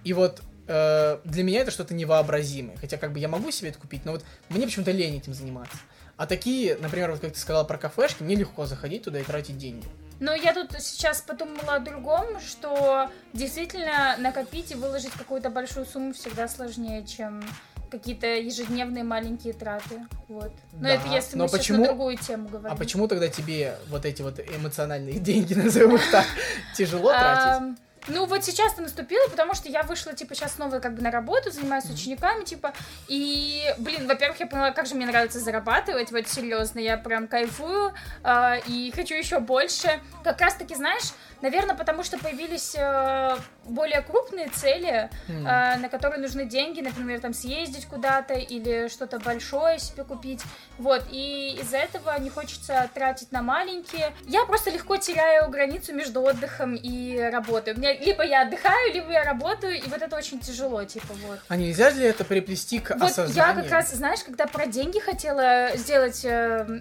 и 0.05 0.13
вот 0.13 0.43
э, 0.67 1.19
для 1.25 1.45
меня 1.45 1.61
это 1.61 1.71
что-то 1.71 1.95
невообразимое. 1.95 2.77
Хотя 2.77 2.99
как 2.99 3.13
бы 3.13 3.19
я 3.19 3.29
могу 3.29 3.51
себе 3.51 3.71
это 3.71 3.79
купить, 3.79 4.05
но 4.05 4.13
вот 4.13 4.25
мне 4.49 4.67
почему-то 4.67 4.91
лень 4.91 5.17
этим 5.17 5.35
заниматься. 5.35 5.77
А 6.17 6.27
такие, 6.27 6.77
например, 6.77 7.11
вот 7.11 7.21
как 7.21 7.33
ты 7.33 7.39
сказала 7.39 7.65
про 7.65 7.79
кафешки, 7.79 8.23
мне 8.23 8.37
легко 8.37 8.67
заходить 8.67 9.05
туда 9.05 9.19
и 9.19 9.25
тратить 9.25 9.59
деньги. 9.59 9.87
Но 10.21 10.35
я 10.35 10.55
тут 10.55 10.71
сейчас 10.79 11.21
подумала 11.21 11.75
о 11.75 11.79
другом, 11.81 12.39
что 12.41 13.11
действительно 13.33 14.17
накопить 14.19 14.71
и 14.71 14.77
выложить 14.77 15.11
какую-то 15.13 15.51
большую 15.51 15.85
сумму 15.85 16.13
всегда 16.13 16.47
сложнее, 16.47 17.05
чем 17.05 17.43
какие-то 17.93 18.27
ежедневные 18.27 19.05
маленькие 19.05 19.53
траты. 19.53 20.07
Вот. 20.29 20.51
Но 20.73 20.89
Да, 20.89 20.95
это 20.95 21.09
если 21.09 21.37
но 21.37 21.45
мы 21.45 21.49
сейчас 21.49 21.59
почему- 21.59 21.79
на 21.79 21.85
другую 21.85 22.17
тему 22.17 22.49
говорим. 22.49 22.73
А 22.73 22.77
почему 22.77 23.07
тогда 23.07 23.29
тебе 23.29 23.77
вот 23.89 24.07
эти 24.07 24.23
вот 24.23 24.41
эмоциональные 24.41 25.19
деньги, 25.21 25.55
назовем 25.55 25.95
их 25.97 26.11
так, 26.11 26.27
тяжело 26.77 27.13
тратить? 27.13 27.79
Ну, 28.09 28.27
вот 28.27 28.45
сейчас-то 28.45 28.83
наступило, 28.83 29.29
потому 29.29 29.55
что 29.55 29.69
я 29.69 29.85
вышла, 29.85 30.13
типа, 30.13 30.35
сейчас 30.35 30.55
снова 30.55 30.81
как 30.81 30.97
бы 30.97 31.03
на 31.03 31.13
работу, 31.13 31.53
занимаюсь 31.53 31.85
учениками, 31.89 32.43
типа, 32.43 32.73
и, 33.07 33.63
блин, 33.79 34.09
во-первых, 34.09 34.41
я 34.41 34.47
поняла, 34.49 34.73
как 34.73 34.87
же 34.87 34.97
мне 34.97 35.07
нравится 35.07 35.39
зарабатывать, 35.39 36.11
вот 36.11 36.27
серьезно, 36.27 36.81
я 36.81 36.97
прям 36.97 37.29
кайфую, 37.29 37.93
а, 38.25 38.57
и 38.67 38.91
хочу 38.91 39.15
еще 39.15 39.39
больше. 39.39 40.01
Как 40.25 40.41
раз-таки, 40.41 40.75
знаешь, 40.75 41.13
наверное, 41.43 41.77
потому 41.77 42.03
что 42.03 42.19
появились 42.19 42.75
э, 42.77 43.37
более 43.65 44.03
крупные 44.03 44.49
цели, 44.49 45.11
М. 45.29 45.47
э, 45.47 45.77
на 45.77 45.89
которые 45.89 46.21
нужны 46.21 46.45
деньги, 46.45 46.81
например, 46.81 47.21
там 47.21 47.33
съездить 47.35 47.87
куда-то 47.87 48.35
или 48.35 48.89
что-то 48.89 49.19
большое 49.19 49.79
себе 49.79 50.05
купить. 50.05 50.43
Вот, 50.79 51.05
и 51.11 51.59
из-за 51.61 51.79
этого 51.79 52.19
не 52.19 52.31
хочется 52.31 52.89
тратить 52.95 53.33
на 53.33 53.43
маленькие. 53.43 54.13
Я 54.27 54.45
просто 54.45 54.71
легко 54.71 54.97
теряю 54.97 55.49
границу 55.51 55.95
между 55.95 56.23
отдыхом 56.23 56.75
и 56.75 57.19
работой. 57.19 57.75
У 57.75 57.79
меня 57.79 57.93
либо 57.99 58.25
я 58.25 58.43
отдыхаю, 58.43 58.93
либо 58.93 59.11
я 59.13 59.25
работаю, 59.25 59.75
и 59.77 59.83
вот 59.89 60.03
это 60.03 60.17
очень 60.17 60.41
тяжело, 60.41 60.85
типа 60.85 61.15
вот. 61.27 61.39
А 61.49 61.57
нельзя 61.57 61.91
ли 61.91 62.05
это 62.05 62.25
приплести 62.25 62.79
к 62.79 62.91
Вот 62.91 63.01
я 63.01 63.07
осознанию? 63.07 63.63
как 63.65 63.73
раз, 63.73 63.93
знаешь, 63.93 64.23
когда 64.25 64.47
про 64.47 64.67
деньги 64.67 64.99
хотела 64.99 65.71
сделать 65.77 66.25
э, 66.25 66.81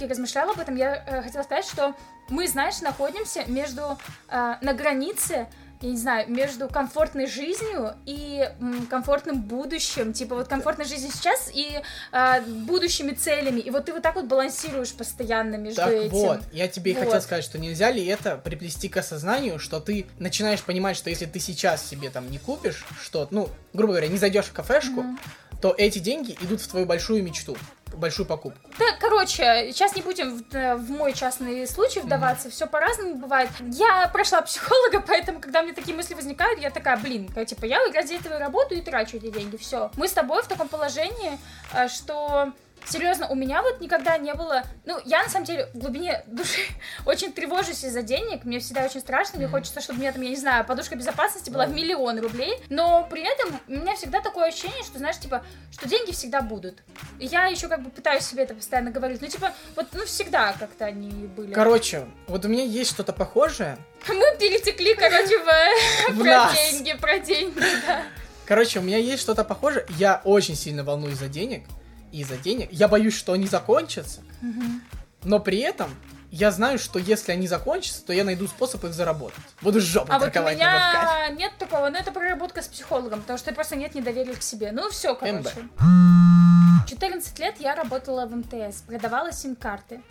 и 0.00 0.06
размышляла 0.06 0.52
об 0.52 0.60
этом, 0.60 0.76
я 0.76 1.02
э, 1.06 1.22
хотела 1.22 1.42
сказать, 1.42 1.64
что 1.64 1.94
мы, 2.28 2.46
знаешь, 2.46 2.80
находимся 2.80 3.44
между, 3.46 3.98
э, 4.28 4.54
на 4.60 4.72
границе, 4.74 5.46
я 5.80 5.90
не 5.90 5.96
знаю, 5.96 6.28
между 6.30 6.68
комфортной 6.68 7.26
жизнью 7.26 7.94
и 8.04 8.48
комфортным 8.90 9.42
будущим. 9.42 10.12
Типа 10.12 10.34
вот 10.34 10.48
комфортной 10.48 10.86
жизнью 10.86 11.12
сейчас 11.12 11.50
и 11.54 11.80
э, 12.12 12.40
будущими 12.42 13.12
целями. 13.12 13.60
И 13.60 13.70
вот 13.70 13.84
ты 13.84 13.92
вот 13.92 14.02
так 14.02 14.16
вот 14.16 14.24
балансируешь 14.26 14.92
постоянно 14.92 15.56
между 15.56 15.76
Так 15.76 15.92
этим. 15.92 16.08
вот, 16.10 16.40
я 16.52 16.66
тебе 16.68 16.92
и 16.92 16.94
Вот. 16.94 17.04
хотел 17.04 17.20
сказать, 17.20 17.44
что 17.44 17.58
нельзя 17.58 17.90
ли 17.90 18.04
это 18.06 18.36
приплести 18.36 18.88
к 18.88 18.96
осознанию, 18.96 19.58
что 19.58 19.78
ты 19.80 20.06
начинаешь 20.18 20.62
понимать, 20.62 20.96
что 20.96 21.10
если 21.10 21.26
ты 21.26 21.38
сейчас 21.38 21.86
себе 21.86 22.10
там 22.10 22.28
не 22.30 22.38
купишь 22.38 22.84
что-то, 23.00 23.32
ну, 23.32 23.48
грубо 23.72 23.92
говоря, 23.92 24.08
не 24.08 24.18
зайдешь 24.18 24.46
в 24.46 24.52
кафешку, 24.52 25.02
Мгм. 25.02 25.18
То 25.60 25.74
эти 25.76 25.98
деньги 25.98 26.36
идут 26.40 26.60
в 26.60 26.68
твою 26.68 26.86
большую 26.86 27.22
мечту, 27.22 27.56
большую 27.94 28.26
покупку. 28.26 28.60
Да, 28.78 28.86
короче, 29.00 29.70
сейчас 29.72 29.96
не 29.96 30.02
будем 30.02 30.38
в, 30.38 30.54
э, 30.54 30.76
в 30.76 30.90
мой 30.90 31.12
частный 31.12 31.66
случай 31.66 32.00
вдаваться, 32.00 32.50
все 32.50 32.66
по-разному 32.66 33.16
бывает. 33.16 33.50
Я 33.60 34.08
прошла 34.08 34.42
психолога, 34.42 35.00
поэтому, 35.06 35.40
когда 35.40 35.62
мне 35.62 35.72
такие 35.72 35.96
мысли 35.96 36.14
возникают, 36.14 36.60
я 36.60 36.70
такая, 36.70 36.96
блин, 36.96 37.28
типа, 37.46 37.64
я 37.64 37.78
ради 37.92 38.14
этого 38.14 38.38
работаю 38.38 38.80
и 38.80 38.84
трачу 38.84 39.16
эти 39.16 39.30
деньги, 39.30 39.56
все. 39.56 39.90
Мы 39.96 40.08
с 40.08 40.12
тобой 40.12 40.42
в 40.42 40.46
таком 40.46 40.68
положении, 40.68 41.38
э, 41.74 41.88
что 41.88 42.52
Серьезно, 42.86 43.28
у 43.28 43.34
меня 43.34 43.62
вот 43.62 43.80
никогда 43.80 44.16
не 44.18 44.32
было... 44.34 44.62
Ну, 44.84 44.98
я 45.04 45.22
на 45.22 45.28
самом 45.28 45.44
деле 45.44 45.66
в 45.74 45.78
глубине 45.78 46.22
души 46.26 46.60
очень 47.06 47.32
тревожусь 47.32 47.84
из-за 47.84 48.02
денег. 48.02 48.44
Мне 48.44 48.60
всегда 48.60 48.84
очень 48.84 49.00
страшно. 49.00 49.38
Мне 49.38 49.48
хочется, 49.48 49.80
чтобы 49.80 49.98
у 49.98 50.02
меня 50.02 50.12
там, 50.12 50.22
я 50.22 50.30
не 50.30 50.36
знаю, 50.36 50.64
подушка 50.64 50.96
безопасности 50.96 51.50
была 51.50 51.66
в 51.66 51.72
миллион 51.72 52.20
рублей. 52.20 52.54
Но 52.68 53.06
при 53.10 53.22
этом 53.22 53.60
у 53.68 53.72
меня 53.72 53.94
всегда 53.94 54.20
такое 54.20 54.48
ощущение, 54.48 54.82
что, 54.84 54.98
знаешь, 54.98 55.18
типа, 55.18 55.44
что 55.72 55.88
деньги 55.88 56.12
всегда 56.12 56.40
будут. 56.40 56.82
И 57.18 57.26
я 57.26 57.46
еще 57.46 57.68
как 57.68 57.82
бы 57.82 57.90
пытаюсь 57.90 58.24
себе 58.24 58.44
это 58.44 58.54
постоянно 58.54 58.90
говорить. 58.90 59.20
Ну, 59.20 59.28
типа, 59.28 59.52
вот, 59.76 59.86
ну, 59.92 60.04
всегда 60.06 60.54
как-то 60.58 60.86
они 60.86 61.10
были. 61.26 61.52
Короче, 61.52 62.06
вот 62.26 62.44
у 62.44 62.48
меня 62.48 62.64
есть 62.64 62.90
что-то 62.90 63.12
похожее. 63.12 63.78
Мы 64.08 64.36
перетекли, 64.38 64.94
короче, 64.94 65.38
в, 65.38 66.18
про 66.18 66.52
деньги, 66.54 66.92
про 66.94 67.18
деньги, 67.18 67.60
да. 67.86 68.02
Короче, 68.46 68.78
у 68.78 68.82
меня 68.82 68.96
есть 68.96 69.20
что-то 69.22 69.44
похожее. 69.44 69.84
Я 69.98 70.22
очень 70.24 70.56
сильно 70.56 70.82
волнуюсь 70.82 71.18
за 71.18 71.28
денег. 71.28 71.64
И 72.12 72.24
за 72.24 72.36
денег. 72.36 72.68
Я 72.72 72.88
боюсь, 72.88 73.14
что 73.14 73.32
они 73.32 73.46
закончатся. 73.46 74.22
Но 75.24 75.40
при 75.40 75.58
этом 75.58 75.90
я 76.30 76.50
знаю, 76.50 76.78
что 76.78 76.98
если 76.98 77.32
они 77.32 77.48
закончатся, 77.48 78.04
то 78.04 78.12
я 78.12 78.24
найду 78.24 78.46
способ 78.46 78.84
их 78.84 78.92
заработать. 78.92 79.44
Буду 79.62 79.80
жопу 79.80 80.12
А 80.12 80.18
вот 80.18 80.36
у 80.36 80.40
меня 80.40 81.28
нет 81.30 81.52
такого, 81.58 81.88
ну 81.88 81.96
это 81.96 82.12
проработка 82.12 82.62
с 82.62 82.68
психологом, 82.68 83.20
потому 83.22 83.38
что 83.38 83.52
просто 83.54 83.76
нет 83.76 83.94
недоверия 83.94 84.34
к 84.34 84.42
себе. 84.42 84.70
Ну 84.72 84.90
все, 84.90 85.14
МБ. 85.14 85.20
короче. 85.20 85.68
14 86.86 87.38
лет 87.38 87.56
я 87.60 87.74
работала 87.74 88.26
в 88.26 88.34
МТС, 88.34 88.82
продавала 88.82 89.32
сим-карты. 89.32 90.02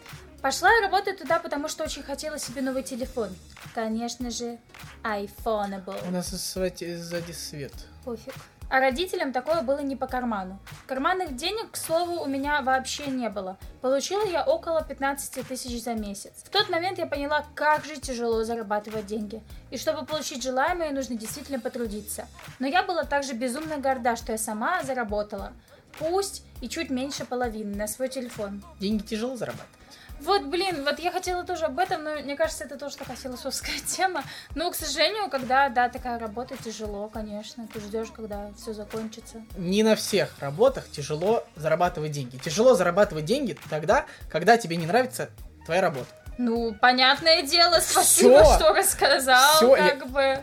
Пошла 0.42 0.72
я 0.72 0.82
работать 0.82 1.18
туда, 1.18 1.40
потому 1.40 1.68
что 1.68 1.84
очень 1.84 2.04
хотела 2.04 2.38
себе 2.38 2.62
новый 2.62 2.84
телефон. 2.84 3.30
Конечно 3.74 4.30
же, 4.30 4.60
iPhoneable. 5.04 6.08
У 6.08 6.12
нас 6.12 6.30
сзади 6.30 7.32
свет. 7.32 7.74
Пофиг. 8.06 8.34
А 8.70 8.80
родителям 8.82 9.32
такое 9.32 9.62
было 9.62 9.80
не 9.80 9.96
по 9.96 10.08
карману. 10.08 10.60
Карманных 10.88 11.36
денег, 11.36 11.72
к 11.72 11.78
слову, 11.78 12.22
у 12.22 12.26
меня 12.26 12.62
вообще 12.62 13.08
не 13.08 13.30
было. 13.30 13.58
Получила 13.82 14.26
я 14.26 14.44
около 14.44 14.84
15 14.84 15.48
тысяч 15.48 15.82
за 15.82 15.94
месяц. 15.94 16.44
В 16.44 16.50
тот 16.50 16.70
момент 16.70 16.98
я 16.98 17.06
поняла, 17.06 17.46
как 17.56 17.86
же 17.86 17.96
тяжело 17.96 18.44
зарабатывать 18.44 19.06
деньги. 19.06 19.42
И 19.72 19.78
чтобы 19.78 20.06
получить 20.06 20.44
желаемое, 20.44 20.92
нужно 20.92 21.16
действительно 21.16 21.60
потрудиться. 21.60 22.28
Но 22.60 22.68
я 22.68 22.84
была 22.84 23.06
также 23.06 23.34
безумно 23.34 23.78
горда, 23.78 24.18
что 24.18 24.34
я 24.34 24.38
сама 24.38 24.84
заработала. 24.84 25.54
Пусть 25.98 26.44
и 26.62 26.68
чуть 26.68 26.90
меньше 26.90 27.24
половины 27.26 27.76
на 27.76 27.88
свой 27.88 28.10
телефон. 28.10 28.64
Деньги 28.80 29.04
тяжело 29.04 29.38
зарабатывать. 29.38 29.77
Вот, 30.22 30.44
блин, 30.46 30.84
вот 30.84 31.00
я 31.00 31.12
хотела 31.12 31.44
тоже 31.44 31.66
об 31.66 31.78
этом, 31.80 32.04
но 32.04 32.16
мне 32.16 32.36
кажется, 32.36 32.64
это 32.64 32.78
тоже 32.78 32.98
такая 32.98 33.16
философская 33.16 33.76
тема. 33.86 34.24
Но, 34.56 34.72
к 34.72 34.76
сожалению, 34.76 35.30
когда, 35.30 35.70
да, 35.70 35.90
такая 35.90 36.18
работа, 36.20 36.56
тяжело, 36.58 37.08
конечно. 37.08 37.68
Ты 37.72 37.80
ждешь, 37.80 38.08
когда 38.16 38.50
все 38.58 38.74
закончится. 38.74 39.42
Не 39.58 39.84
на 39.84 39.96
всех 39.96 40.34
работах 40.40 40.90
тяжело 40.90 41.46
зарабатывать 41.56 42.12
деньги. 42.12 42.38
Тяжело 42.38 42.74
зарабатывать 42.74 43.26
деньги 43.26 43.58
тогда, 43.70 44.06
когда 44.30 44.58
тебе 44.58 44.76
не 44.76 44.86
нравится 44.88 45.30
твоя 45.66 45.82
работа. 45.82 46.08
Ну, 46.40 46.74
понятное 46.76 47.42
дело, 47.44 47.80
спасибо, 47.80 48.44
Всё. 48.44 48.56
что 48.56 48.74
рассказал, 48.74 49.56
Всё, 49.58 49.76
я- 49.76 49.90
как 49.90 50.08
бы. 50.10 50.40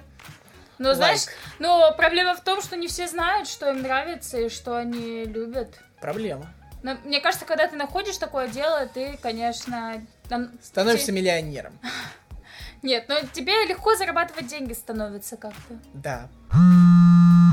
Но 0.79 0.93
знаешь, 0.95 1.21
Лайк. 1.27 1.37
но 1.61 1.95
проблема 1.97 2.35
в 2.35 2.41
том, 2.43 2.61
что 2.61 2.77
не 2.77 2.89
все 2.89 3.07
знают, 3.07 3.49
что 3.49 3.71
им 3.71 3.83
нравится 3.83 4.39
и 4.39 4.49
что 4.49 4.77
они 4.77 5.25
любят. 5.25 5.69
Проблема. 6.01 6.53
Но 6.85 6.99
мне 7.03 7.21
кажется, 7.21 7.47
когда 7.47 7.67
ты 7.67 7.77
находишь 7.77 8.19
такое 8.19 8.47
дело, 8.47 8.87
ты, 8.87 9.19
конечно... 9.23 10.05
Становишься 10.63 11.07
те- 11.07 11.13
миллионером. 11.13 11.79
Нет, 12.83 13.07
но 13.09 13.17
тебе 13.33 13.65
легко 13.65 13.97
зарабатывать 13.97 14.47
деньги 14.49 14.75
становится 14.75 15.39
как-то. 15.39 15.79
Да. 15.95 16.29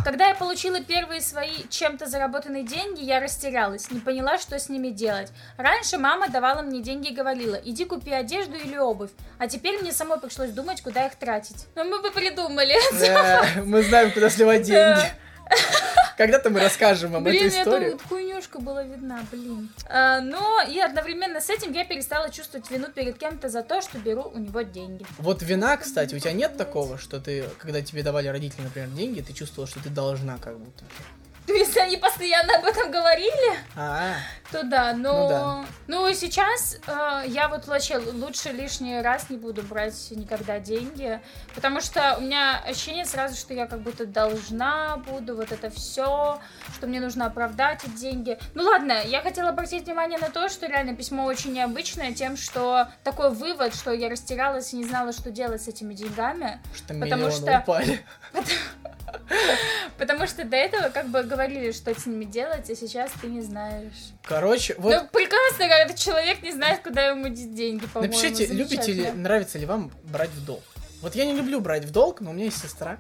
Когда 0.04 0.28
я 0.28 0.36
получила 0.36 0.82
первые 0.82 1.22
свои 1.22 1.64
чем-то 1.70 2.08
заработанные 2.08 2.64
деньги, 2.64 3.02
я 3.04 3.22
растерялась, 3.22 3.90
не 3.90 4.02
поняла, 4.02 4.38
что 4.38 4.60
с 4.60 4.68
ними 4.68 4.90
делать. 4.90 5.32
Раньше 5.56 5.98
мама 5.98 6.28
давала 6.28 6.62
мне 6.62 6.82
деньги 6.82 7.10
и 7.10 7.16
говорила, 7.16 7.56
иди 7.56 7.86
купи 7.86 8.12
одежду 8.12 8.56
или 8.58 8.76
обувь, 8.76 9.12
а 9.38 9.48
теперь 9.48 9.80
мне 9.82 9.94
самой 9.94 10.20
пришлось 10.20 10.50
думать, 10.50 10.82
куда 10.82 11.06
их 11.06 11.16
тратить. 11.16 11.68
Но 11.76 11.86
мы 11.86 12.02
бы 12.02 12.12
придумали. 12.12 12.76
Да, 13.00 13.46
Мы 13.64 13.82
знаем, 13.84 14.12
куда 14.12 14.30
сливать 14.30 14.64
деньги. 14.66 15.02
Когда-то 16.18 16.50
мы 16.50 16.60
расскажем 16.60 17.12
вам 17.12 17.26
эту 17.26 17.38
Блин, 17.38 17.48
эта 17.48 17.62
историю. 17.62 17.92
вот 17.94 18.02
хуйнюшка 18.04 18.60
была 18.60 18.84
видна, 18.84 19.22
блин. 19.32 19.70
А, 19.90 20.20
но 20.22 20.62
и 20.62 20.80
одновременно 20.80 21.42
с 21.42 21.50
этим 21.50 21.72
я 21.72 21.86
перестала 21.86 22.30
чувствовать 22.30 22.70
вину 22.70 22.88
перед 22.90 23.18
кем-то 23.18 23.50
за 23.50 23.64
то, 23.64 23.82
что 23.82 23.98
беру 23.98 24.24
у 24.24 24.38
него 24.38 24.62
деньги. 24.62 25.06
Вот 25.18 25.42
вина, 25.42 25.78
кстати, 25.78 26.14
у 26.14 26.20
тебя 26.20 26.34
нет 26.34 26.58
такого, 26.58 26.98
что 26.98 27.20
ты, 27.20 27.46
когда 27.58 27.82
тебе 27.82 28.04
давали 28.04 28.28
родители, 28.28 28.62
например, 28.62 28.90
деньги, 28.90 29.22
ты 29.22 29.34
чувствовала, 29.34 29.68
что 29.68 29.82
ты 29.82 29.90
должна 29.90 30.38
как 30.38 30.60
будто. 30.60 30.84
То 31.48 31.54
есть 31.54 31.76
они 31.78 31.98
постоянно 31.98 32.58
об 32.58 32.66
этом 32.66 32.92
говорили? 32.92 33.58
А, 33.76 34.14
То 34.52 34.64
да, 34.64 34.94
но... 34.94 35.14
Ну 35.24 35.30
да. 35.30 35.66
Ну 35.88 36.14
сейчас 36.14 36.78
э, 36.88 37.24
я 37.28 37.50
вот 37.50 37.68
вообще 37.68 37.98
лучше 37.98 38.50
лишний 38.50 39.02
раз 39.02 39.30
не 39.30 39.38
буду 39.38 39.62
брать 39.64 40.12
никогда 40.12 40.60
деньги, 40.60 41.20
потому 41.54 41.82
что 41.82 42.16
у 42.18 42.22
меня 42.22 42.62
ощущение 42.66 43.06
сразу, 43.06 43.36
что 43.36 43.54
я 43.54 43.66
как 43.66 43.82
будто 43.82 44.06
должна 44.06 44.98
буду 44.98 45.36
вот 45.36 45.52
это 45.52 45.70
все, 45.70 46.40
что 46.76 46.88
мне 46.88 47.02
нужно 47.02 47.26
оправдать 47.26 47.84
эти 47.84 47.92
деньги. 47.92 48.38
Ну 48.54 48.64
ладно, 48.64 49.02
я 49.04 49.22
хотела 49.22 49.50
обратить 49.50 49.86
внимание 49.86 50.20
на 50.20 50.30
то, 50.30 50.48
что 50.48 50.68
реально 50.68 50.96
письмо 50.96 51.26
очень 51.26 51.52
необычное 51.54 52.14
тем, 52.14 52.38
что 52.38 52.88
такой 53.04 53.32
вывод, 53.32 53.76
что 53.76 53.92
я 53.92 54.10
растерялась 54.10 54.72
и 54.74 54.78
не 54.78 54.86
знала, 54.86 55.12
что 55.12 55.32
делать 55.32 55.62
с 55.64 55.68
этими 55.68 55.94
деньгами, 55.94 56.62
что 56.74 56.94
Потому 56.94 57.32
что- 57.32 57.60
упали. 57.60 58.06
потому 60.02 60.26
что 60.26 60.44
до 60.46 60.56
этого 60.56 60.90
как 60.90 61.10
бы 61.10 61.22
говорили, 61.22 61.72
что 61.72 61.94
с 61.94 62.08
ними 62.08 62.26
делать, 62.26 62.68
а 62.72 62.76
сейчас 62.76 63.12
ты 63.22 63.28
не 63.28 63.42
знаешь. 63.42 64.14
Короче, 64.24 64.74
вот 64.80 64.92
Ну, 64.92 65.08
прекрасно, 65.12 65.70
когда 65.70 65.94
человек 65.94 66.42
не 66.42 66.52
знает, 66.52 66.82
куда 66.82 67.06
ему 67.06 67.30
деть 67.30 67.54
деньги, 67.54 67.86
по-моему. 67.86 68.12
напишите, 68.12 68.52
любите 68.52 68.92
ли, 68.94 69.12
нравится 69.12 69.60
ли 69.60 69.68
вам 69.68 69.92
брать 70.06 70.32
в 70.32 70.44
долг. 70.44 70.64
Вот 71.04 71.14
я 71.14 71.26
не 71.26 71.36
люблю 71.36 71.62
брать 71.62 71.86
в 71.86 71.92
долг, 71.92 72.20
но 72.20 72.32
у 72.32 72.34
меня 72.34 72.46
есть 72.46 72.60
сестра. 72.60 72.98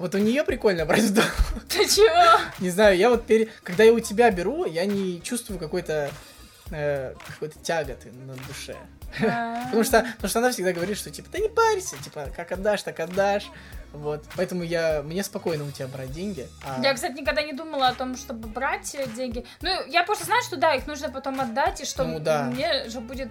Вот 0.00 0.16
у 0.16 0.18
нее 0.18 0.42
прикольно 0.42 0.84
брать 0.86 1.02
в 1.02 1.14
долг. 1.14 1.32
Ты 1.68 1.86
чего? 1.86 2.40
Не 2.58 2.70
знаю, 2.70 2.96
я 2.96 3.10
вот 3.10 3.26
пере... 3.26 3.48
когда 3.62 3.84
я 3.84 3.92
у 3.92 4.00
тебя 4.00 4.28
беру, 4.32 4.64
я 4.64 4.86
не 4.86 5.22
чувствую 5.22 5.60
какой-то 5.60 6.10
э, 6.70 7.14
какой-то 7.26 7.58
тяготы 7.60 8.10
на 8.12 8.34
душе. 8.48 8.76
Потому 9.18 9.82
что, 9.82 10.02
потому 10.16 10.28
что 10.28 10.38
она 10.38 10.50
всегда 10.52 10.72
говорит, 10.72 10.96
что 10.96 11.10
типа, 11.10 11.28
да 11.32 11.38
не 11.38 11.48
парься, 11.48 11.96
типа, 12.02 12.28
как 12.36 12.52
отдашь, 12.52 12.82
так 12.82 13.00
отдашь. 13.00 13.50
Вот. 13.92 14.24
Поэтому 14.36 14.62
я, 14.62 15.02
мне 15.02 15.24
спокойно 15.24 15.64
у 15.64 15.70
тебя 15.72 15.88
брать 15.88 16.12
деньги. 16.12 16.46
а- 16.64 16.80
Я, 16.80 16.94
кстати, 16.94 17.18
никогда 17.18 17.42
не 17.42 17.52
думала 17.52 17.88
о 17.88 17.94
том, 17.94 18.16
чтобы 18.16 18.46
брать 18.48 18.94
э, 18.94 19.08
деньги. 19.08 19.44
Ну, 19.62 19.70
я 19.88 20.04
просто 20.04 20.26
знаю, 20.26 20.42
что 20.44 20.56
да, 20.56 20.74
их 20.74 20.86
нужно 20.86 21.10
потом 21.10 21.40
отдать, 21.40 21.80
и 21.80 21.84
что 21.84 22.04
Ну 22.04 22.20
да. 22.20 22.44
мне 22.44 22.88
же 22.88 23.00
будет 23.00 23.30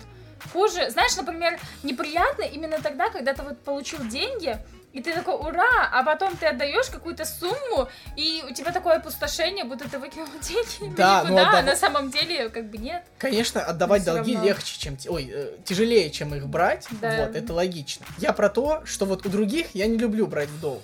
хуже. 0.52 0.90
Знаешь, 0.90 1.16
например, 1.16 1.58
неприятно 1.84 2.44
именно 2.44 2.82
тогда, 2.82 3.10
когда 3.10 3.34
ты 3.34 3.42
вот 3.44 3.58
получил 3.62 4.00
деньги, 4.08 4.58
и 4.92 5.02
ты 5.02 5.14
такой, 5.14 5.36
ура, 5.36 5.90
а 5.92 6.04
потом 6.04 6.36
ты 6.36 6.48
отдаешь 6.48 6.88
какую-то 6.88 7.26
сумму, 7.26 7.88
и 8.16 8.44
у 8.50 8.54
тебя 8.54 8.72
такое 8.72 8.96
опустошение, 8.96 9.64
будто 9.64 9.88
ты 9.90 10.00
выкинул 10.00 10.28
деньги 10.42 10.96
Да, 10.96 11.24
в 11.24 11.30
ну, 11.30 11.38
никуда, 11.40 11.60
а 11.60 11.62
на 11.62 11.76
самом 11.76 12.10
деле 12.10 12.50
как 12.50 12.70
бы 12.70 12.78
нет. 12.78 13.04
Конечно, 13.18 13.62
отдавать 13.62 14.04
долги 14.04 14.34
равно. 14.34 14.48
легче, 14.50 14.80
чем... 14.80 14.98
Ой, 15.08 15.30
э, 15.32 15.58
тяжелее, 15.64 16.10
чем 16.10 16.34
их 16.34 16.48
брать. 16.48 16.88
Да. 17.02 17.26
Вот, 17.26 17.36
это 17.36 17.54
логично. 17.54 18.06
Я 18.18 18.34
про 18.34 18.50
то, 18.50 18.82
что 18.86 19.06
вот 19.06 19.26
у 19.26 19.30
других 19.30 19.68
я 19.74 19.86
не 19.88 19.98
люблю 19.98 20.26
брать 20.28 20.50
в 20.50 20.60
долг. 20.60 20.84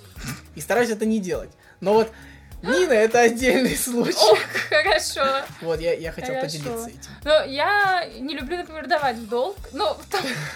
И 0.56 0.62
стараюсь 0.62 0.90
это 0.90 1.06
не 1.06 1.20
делать. 1.20 1.52
Но 1.82 1.94
вот 1.94 2.12
Нина 2.62 2.94
это 2.94 3.22
отдельный 3.22 3.76
случай. 3.78 4.18
Ох, 4.18 4.40
хорошо. 4.70 5.44
Вот, 5.62 5.80
я, 5.80 5.94
я 5.94 6.12
хотел 6.12 6.36
Хорошо. 6.36 6.58
поделиться 6.58 6.90
этим. 6.90 7.12
Но 7.24 7.44
я 7.44 8.08
не 8.20 8.36
люблю, 8.36 8.58
например, 8.58 8.88
давать 8.88 9.18
в 9.18 9.28
долг. 9.28 9.58
Ну, 9.74 9.96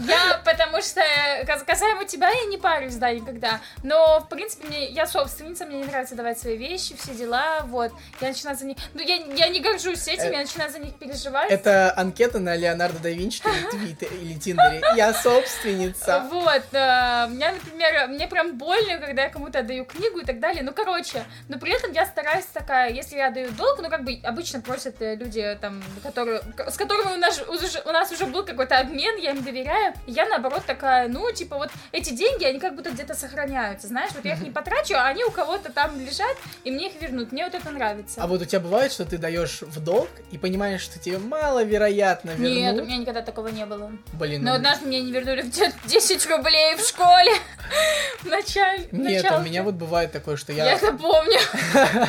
я, 0.00 0.40
потому 0.44 0.82
что 0.82 1.00
кас- 1.46 1.62
касаемо 1.62 2.04
тебя, 2.04 2.30
я 2.30 2.44
не 2.46 2.58
парюсь, 2.58 2.96
да, 2.96 3.12
никогда. 3.12 3.60
Но, 3.82 4.20
в 4.20 4.28
принципе, 4.28 4.66
мне, 4.66 4.86
я 4.90 5.06
собственница, 5.06 5.64
мне 5.66 5.78
не 5.78 5.84
нравится 5.84 6.14
давать 6.14 6.38
свои 6.38 6.56
вещи, 6.56 6.96
все 6.96 7.14
дела, 7.14 7.60
вот. 7.64 7.92
Я 8.20 8.28
начинаю 8.28 8.56
за 8.56 8.66
них... 8.66 8.76
Ну, 8.94 9.00
я, 9.02 9.16
я 9.16 9.48
не 9.48 9.60
горжусь 9.60 10.06
этим, 10.08 10.26
Э, 10.26 10.32
я 10.32 10.38
начинаю 10.40 10.70
за 10.70 10.78
них 10.78 10.94
переживать. 10.94 11.50
Это 11.50 11.92
анкета 11.96 12.38
на 12.38 12.56
Леонардо 12.56 12.98
да 13.00 13.10
Винчи 13.10 13.42
или 13.72 14.38
Тиндере. 14.38 14.82
Я 14.96 15.12
собственница. 15.14 16.26
Вот, 16.30 16.62
э, 16.72 17.26
меня, 17.30 17.52
например, 17.52 18.08
мне 18.08 18.26
прям 18.26 18.56
больно, 18.56 18.98
когда 18.98 19.24
я 19.24 19.28
кому-то 19.28 19.60
отдаю 19.60 19.84
книгу 19.84 20.18
и 20.20 20.24
так 20.24 20.40
далее. 20.40 20.62
Ну, 20.62 20.72
короче, 20.72 21.24
но 21.48 21.58
при 21.58 21.72
этом 21.72 21.92
я 21.92 22.06
стараюсь 22.06 22.46
такая, 22.46 22.90
если 22.90 23.16
я 23.16 23.28
отдаю 23.28 23.50
долг, 23.52 23.78
ну, 23.82 23.88
как 23.88 24.04
бы 24.04 24.18
обычно 24.24 24.60
просят 24.60 25.00
э, 25.00 25.14
люди, 25.16 25.56
там, 25.60 25.82
которые, 26.02 26.40
с 26.68 26.76
которыми 26.76 27.14
у 27.14 27.18
нас, 27.18 27.40
у 27.84 27.90
нас 27.90 28.10
уже 28.10 28.26
был 28.26 28.44
какой-то 28.44 28.78
обмен, 28.78 29.16
я 29.18 29.30
им 29.30 29.42
доверяю. 29.42 29.75
И 30.06 30.12
я, 30.12 30.26
наоборот, 30.26 30.62
такая, 30.66 31.08
ну, 31.08 31.30
типа, 31.32 31.56
вот 31.56 31.70
эти 31.92 32.10
деньги, 32.10 32.44
они 32.44 32.58
как 32.58 32.74
будто 32.74 32.90
где-то 32.90 33.14
сохраняются, 33.14 33.88
знаешь, 33.88 34.10
вот 34.14 34.24
я 34.24 34.34
их 34.34 34.40
не 34.40 34.50
потрачу, 34.50 34.94
а 34.94 35.06
они 35.06 35.24
у 35.24 35.30
кого-то 35.30 35.72
там 35.72 35.98
лежат, 36.00 36.36
и 36.64 36.70
мне 36.70 36.88
их 36.88 37.00
вернут. 37.00 37.32
Мне 37.32 37.44
вот 37.44 37.54
это 37.54 37.70
нравится. 37.70 38.22
А 38.22 38.26
вот 38.26 38.42
у 38.42 38.44
тебя 38.44 38.60
бывает, 38.60 38.92
что 38.92 39.04
ты 39.04 39.18
даешь 39.18 39.62
в 39.62 39.80
долг 39.80 40.08
и 40.30 40.38
понимаешь, 40.38 40.80
что 40.80 40.98
тебе 40.98 41.18
маловероятно 41.18 42.30
вернут? 42.30 42.48
Нет, 42.48 42.78
у 42.78 42.84
меня 42.84 42.96
никогда 42.96 43.22
такого 43.22 43.48
не 43.48 43.66
было. 43.66 43.92
Блин, 44.12 44.42
Но 44.42 44.50
ну, 44.50 44.56
однажды 44.56 44.86
мне 44.86 45.00
не 45.02 45.12
вернули 45.12 45.42
в 45.42 45.50
де- 45.50 45.72
10 45.84 46.26
рублей 46.30 46.76
в 46.76 46.80
школе. 46.80 47.32
В 48.22 48.26
начале. 48.26 48.88
Нет, 48.92 49.30
у 49.30 49.40
меня 49.40 49.62
вот 49.62 49.74
бывает 49.74 50.12
такое, 50.12 50.36
что 50.36 50.52
Я 50.52 50.66
я... 50.66 50.72
это 50.72 50.92
помню. 50.92 51.38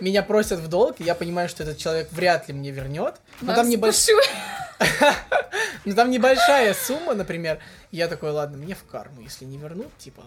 меня 0.00 0.22
просят 0.22 0.60
в 0.60 0.68
долг, 0.68 0.96
и 0.98 1.04
я 1.04 1.14
понимаю, 1.14 1.48
что 1.48 1.62
этот 1.62 1.78
человек 1.78 2.08
вряд 2.12 2.48
ли 2.48 2.54
мне 2.54 2.70
вернет. 2.70 3.14
Но 3.40 3.54
там, 3.54 3.68
небольш... 3.68 4.06
ну, 5.84 5.94
там 5.94 6.10
небольшая 6.10 6.74
сумма, 6.74 7.14
например. 7.14 7.58
Я 7.90 8.08
такой, 8.08 8.30
ладно, 8.30 8.58
мне 8.58 8.74
в 8.74 8.84
карму, 8.84 9.20
если 9.20 9.44
не 9.44 9.58
вернут, 9.58 9.96
типа, 9.98 10.22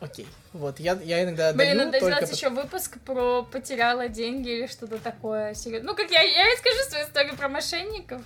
окей. 0.00 0.28
Вот, 0.52 0.80
я, 0.80 0.98
я 1.02 1.24
иногда 1.24 1.52
Блин, 1.52 1.76
даю 1.76 1.86
надо 1.86 1.98
только... 1.98 2.16
сделать 2.16 2.36
еще 2.36 2.48
выпуск 2.50 2.98
про 3.04 3.42
потеряла 3.42 4.08
деньги 4.08 4.50
или 4.50 4.66
что-то 4.66 4.98
такое. 4.98 5.54
Ну, 5.82 5.94
как 5.94 6.10
я, 6.10 6.22
я 6.22 6.44
расскажу 6.52 6.90
свою 6.90 7.04
историю 7.06 7.36
про 7.36 7.48
мошенников. 7.48 8.22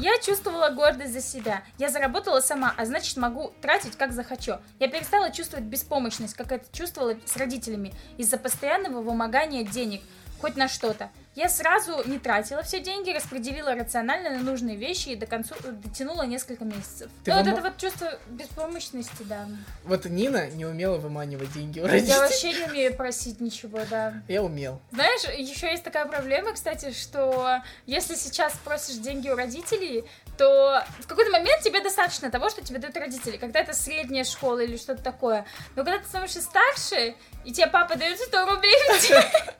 Я 0.00 0.16
чувствовала 0.18 0.70
гордость 0.70 1.12
за 1.12 1.20
себя. 1.20 1.64
Я 1.76 1.88
заработала 1.88 2.40
сама, 2.40 2.72
а 2.76 2.86
значит 2.86 3.16
могу 3.16 3.52
тратить 3.60 3.96
как 3.96 4.12
захочу. 4.12 4.54
Я 4.78 4.88
перестала 4.88 5.32
чувствовать 5.32 5.66
беспомощность, 5.66 6.34
как 6.34 6.52
это 6.52 6.64
чувствовала 6.72 7.16
с 7.26 7.36
родителями, 7.36 7.92
из-за 8.16 8.38
постоянного 8.38 9.02
вымогания 9.02 9.64
денег, 9.64 10.02
хоть 10.40 10.54
на 10.54 10.68
что-то. 10.68 11.10
Я 11.38 11.48
сразу 11.48 12.02
не 12.06 12.18
тратила 12.18 12.64
все 12.64 12.80
деньги, 12.80 13.10
распределила 13.12 13.72
рационально 13.72 14.30
на 14.30 14.38
нужные 14.40 14.74
вещи 14.74 15.10
и 15.10 15.14
до 15.14 15.26
концу 15.26 15.54
дотянула 15.60 16.22
несколько 16.24 16.64
месяцев. 16.64 17.12
Ты 17.24 17.30
Ну, 17.30 17.36
вот 17.36 17.46
вымо- 17.46 17.52
это 17.52 17.62
вот 17.62 17.76
чувство 17.76 18.18
беспомощности, 18.26 19.22
да. 19.22 19.46
Вот 19.84 20.04
Нина 20.06 20.50
не 20.50 20.66
умела 20.66 20.96
выманивать 20.96 21.52
деньги 21.52 21.78
у 21.78 21.84
Я 21.84 21.92
родителей. 21.92 22.18
вообще 22.18 22.52
не 22.54 22.64
умею 22.64 22.96
просить 22.96 23.40
ничего, 23.40 23.78
да. 23.88 24.14
Я 24.26 24.42
умел. 24.42 24.80
Знаешь, 24.90 25.22
еще 25.38 25.70
есть 25.70 25.84
такая 25.84 26.06
проблема, 26.06 26.54
кстати, 26.54 26.90
что 26.90 27.62
если 27.86 28.16
сейчас 28.16 28.52
просишь 28.64 28.96
деньги 28.96 29.28
у 29.28 29.36
родителей, 29.36 30.06
то 30.36 30.82
в 30.98 31.06
какой-то 31.06 31.30
момент 31.30 31.62
тебе 31.62 31.80
достаточно 31.80 32.32
того, 32.32 32.50
что 32.50 32.62
тебе 32.62 32.80
дают 32.80 32.96
родители. 32.96 33.36
Когда 33.36 33.60
это 33.60 33.74
средняя 33.74 34.24
школа 34.24 34.58
или 34.58 34.76
что-то 34.76 35.04
такое. 35.04 35.44
Но 35.76 35.84
когда 35.84 36.00
ты 36.00 36.06
становишься 36.08 36.42
старше, 36.42 37.14
и 37.44 37.52
тебе 37.52 37.68
папа 37.68 37.96
дает 37.96 38.18
100 38.18 38.46
рублей 38.46 38.74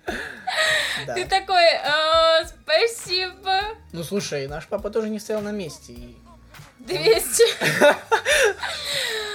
ты 1.06 1.25
такой, 1.26 1.67
«А, 1.84 2.44
спасибо, 2.44 3.60
Ну 3.92 4.02
слушай, 4.02 4.46
наш 4.48 4.66
папа 4.66 4.90
тоже 4.90 5.08
не 5.08 5.18
стоял 5.18 5.40
на 5.42 5.50
месте. 5.52 5.92
и- 5.92 6.16
200. 6.80 7.42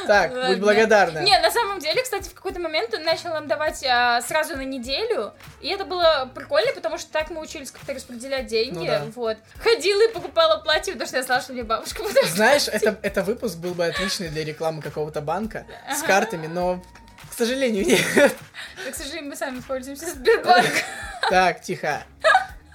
Так, 0.07 0.31
Ладно. 0.33 0.47
будь 0.49 0.59
благодарна. 0.59 1.19
Не, 1.19 1.39
на 1.39 1.49
самом 1.49 1.79
деле, 1.79 2.01
кстати, 2.03 2.27
в 2.27 2.33
какой-то 2.33 2.59
момент 2.59 2.93
он 2.93 3.03
начал 3.03 3.29
нам 3.29 3.47
давать 3.47 3.85
а, 3.85 4.21
сразу 4.21 4.57
на 4.57 4.63
неделю, 4.65 5.33
и 5.61 5.69
это 5.69 5.85
было 5.85 6.29
прикольно, 6.35 6.73
потому 6.73 6.97
что 6.97 7.09
так 7.11 7.29
мы 7.29 7.39
учились 7.41 7.71
как-то 7.71 7.93
распределять 7.93 8.47
деньги, 8.47 8.79
Ну 8.79 8.85
да. 8.85 9.03
вот. 9.15 9.37
Ходила 9.63 10.01
и 10.09 10.11
покупала 10.13 10.57
платье, 10.61 10.91
потому 10.93 11.07
что 11.07 11.17
я 11.17 11.23
знала, 11.23 11.41
что 11.41 11.53
мне 11.53 11.63
бабушка 11.63 12.03
будет. 12.03 12.25
Знаешь, 12.35 12.67
это, 12.67 12.97
это 13.01 13.23
выпуск 13.23 13.55
был 13.57 13.73
бы 13.73 13.85
отличный 13.85 14.27
для 14.27 14.43
рекламы 14.43 14.81
какого-то 14.81 15.21
банка 15.21 15.65
с 15.89 16.01
картами, 16.01 16.47
но, 16.47 16.83
к 17.31 17.33
сожалению, 17.37 17.85
нет. 17.85 18.35
К 18.91 18.95
сожалению, 18.95 19.29
мы 19.29 19.35
сами 19.37 19.61
пользуемся 19.61 20.07
Сбербанком. 20.09 20.71
Так, 21.30 21.62
тихо. 21.62 22.03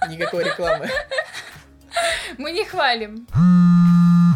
Никакой 0.07 0.43
рекламы. 0.43 0.89
Мы 2.37 2.51
не 2.51 2.65
хвалим. 2.65 3.27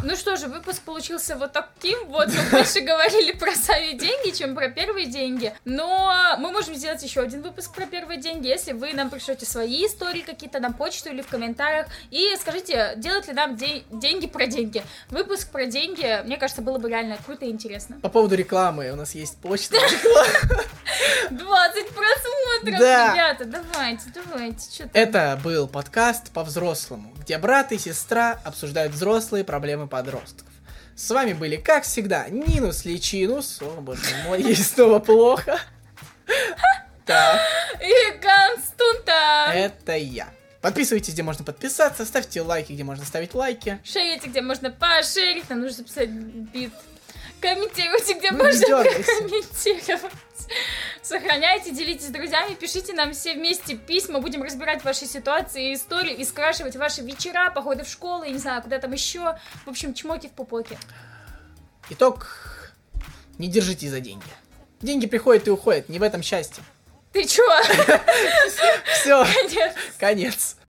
Ну 0.03 0.15
что 0.17 0.35
же, 0.35 0.47
выпуск 0.47 0.81
получился 0.81 1.35
вот 1.37 1.53
таким 1.53 1.97
вот. 2.07 2.27
Мы 2.27 2.41
больше 2.51 2.81
говорили 2.81 3.31
про 3.31 3.53
сами 3.55 3.93
деньги, 3.97 4.35
чем 4.37 4.53
про 4.53 4.67
первые 4.69 5.07
деньги. 5.07 5.53
Но 5.65 6.13
мы 6.39 6.51
можем 6.51 6.75
сделать 6.75 7.01
еще 7.03 7.21
один 7.21 7.41
выпуск 7.41 7.73
про 7.73 7.85
первые 7.85 8.19
деньги, 8.19 8.47
если 8.47 8.73
вы 8.73 8.93
нам 8.93 9.09
пришлете 9.09 9.45
свои 9.45 9.85
истории 9.85 10.21
какие-то 10.21 10.59
на 10.59 10.71
почту 10.71 11.09
или 11.09 11.21
в 11.21 11.27
комментариях. 11.27 11.87
И 12.11 12.35
скажите, 12.39 12.93
делать 12.97 13.27
ли 13.27 13.33
нам 13.33 13.55
де- 13.55 13.83
деньги 13.91 14.27
про 14.27 14.45
деньги. 14.45 14.83
Выпуск 15.09 15.49
про 15.51 15.65
деньги, 15.65 16.21
мне 16.25 16.37
кажется, 16.37 16.61
было 16.61 16.77
бы 16.77 16.89
реально 16.89 17.17
круто 17.25 17.45
и 17.45 17.49
интересно. 17.49 17.97
По 18.01 18.09
поводу 18.09 18.35
рекламы, 18.35 18.91
у 18.91 18.95
нас 18.95 19.15
есть 19.15 19.37
почта. 19.37 19.77
20 21.31 21.87
просмотров, 21.89 22.79
Да. 22.79 23.13
ребята, 23.13 23.45
давайте, 23.45 24.03
давайте. 24.13 24.69
Что 24.73 24.89
Это 24.93 25.39
был 25.43 25.67
подкаст 25.67 26.31
по-взрослому, 26.31 27.13
где 27.19 27.37
брат 27.37 27.71
и 27.71 27.77
сестра 27.77 28.39
обсуждают 28.43 28.93
взрослые 28.93 29.43
проблемы 29.43 29.87
подростков. 29.93 30.47
С 30.95 31.11
вами 31.11 31.33
были, 31.33 31.55
как 31.55 31.83
всегда, 31.83 32.27
Нинус 32.27 32.83
Личинус. 32.83 33.61
О, 33.61 33.79
боже 33.79 34.01
мой, 34.25 34.41
ей 34.41 34.55
снова 34.55 34.97
плохо. 34.97 35.59
Так, 37.05 37.39
И 37.79 38.17
Констунта! 38.19 39.51
это 39.53 39.95
я. 39.95 40.29
Подписывайтесь, 40.61 41.13
где 41.13 41.21
можно 41.21 41.45
подписаться, 41.45 42.05
ставьте 42.05 42.41
лайки, 42.41 42.71
где 42.73 42.83
можно 42.83 43.05
ставить 43.05 43.35
лайки. 43.35 43.79
Шерите, 43.83 44.29
где 44.29 44.41
можно 44.41 44.71
пошерить, 44.71 45.47
нам 45.49 45.59
нужно 45.61 45.77
записать 45.77 46.09
бит. 46.09 46.73
Комментируйте, 47.39 48.13
где 48.17 48.31
Ну, 48.31 48.37
можно 48.37 48.65
комментировать. 48.83 50.11
Сохраняйте, 51.03 51.71
делитесь 51.71 52.07
с 52.07 52.11
друзьями, 52.11 52.53
пишите 52.53 52.93
нам 52.93 53.11
все 53.11 53.33
вместе 53.33 53.75
письма, 53.75 54.19
будем 54.21 54.41
разбирать 54.41 54.85
ваши 54.85 55.05
ситуации 55.05 55.71
и 55.71 55.73
истории 55.75 56.13
и 56.13 56.23
скрашивать 56.23 56.77
ваши 56.77 57.01
вечера, 57.01 57.51
походы 57.51 57.83
в 57.83 57.89
школу, 57.89 58.23
я 58.23 58.31
не 58.31 58.37
знаю, 58.37 58.61
куда 58.61 58.79
там 58.79 58.93
еще. 58.93 59.37
В 59.65 59.69
общем, 59.69 59.93
чмоки 59.93 60.27
в 60.27 60.31
пупоке. 60.31 60.77
Итог. 61.89 62.71
Не 63.37 63.49
держите 63.49 63.89
за 63.89 63.99
деньги. 63.99 64.23
Деньги 64.81 65.05
приходят 65.05 65.45
и 65.47 65.51
уходят, 65.51 65.89
не 65.89 65.99
в 65.99 66.03
этом 66.03 66.23
счастье. 66.23 66.63
Ты 67.11 67.25
чё? 67.25 67.43
Все, 68.93 69.25
Конец. 69.25 69.75
конец. 69.99 70.55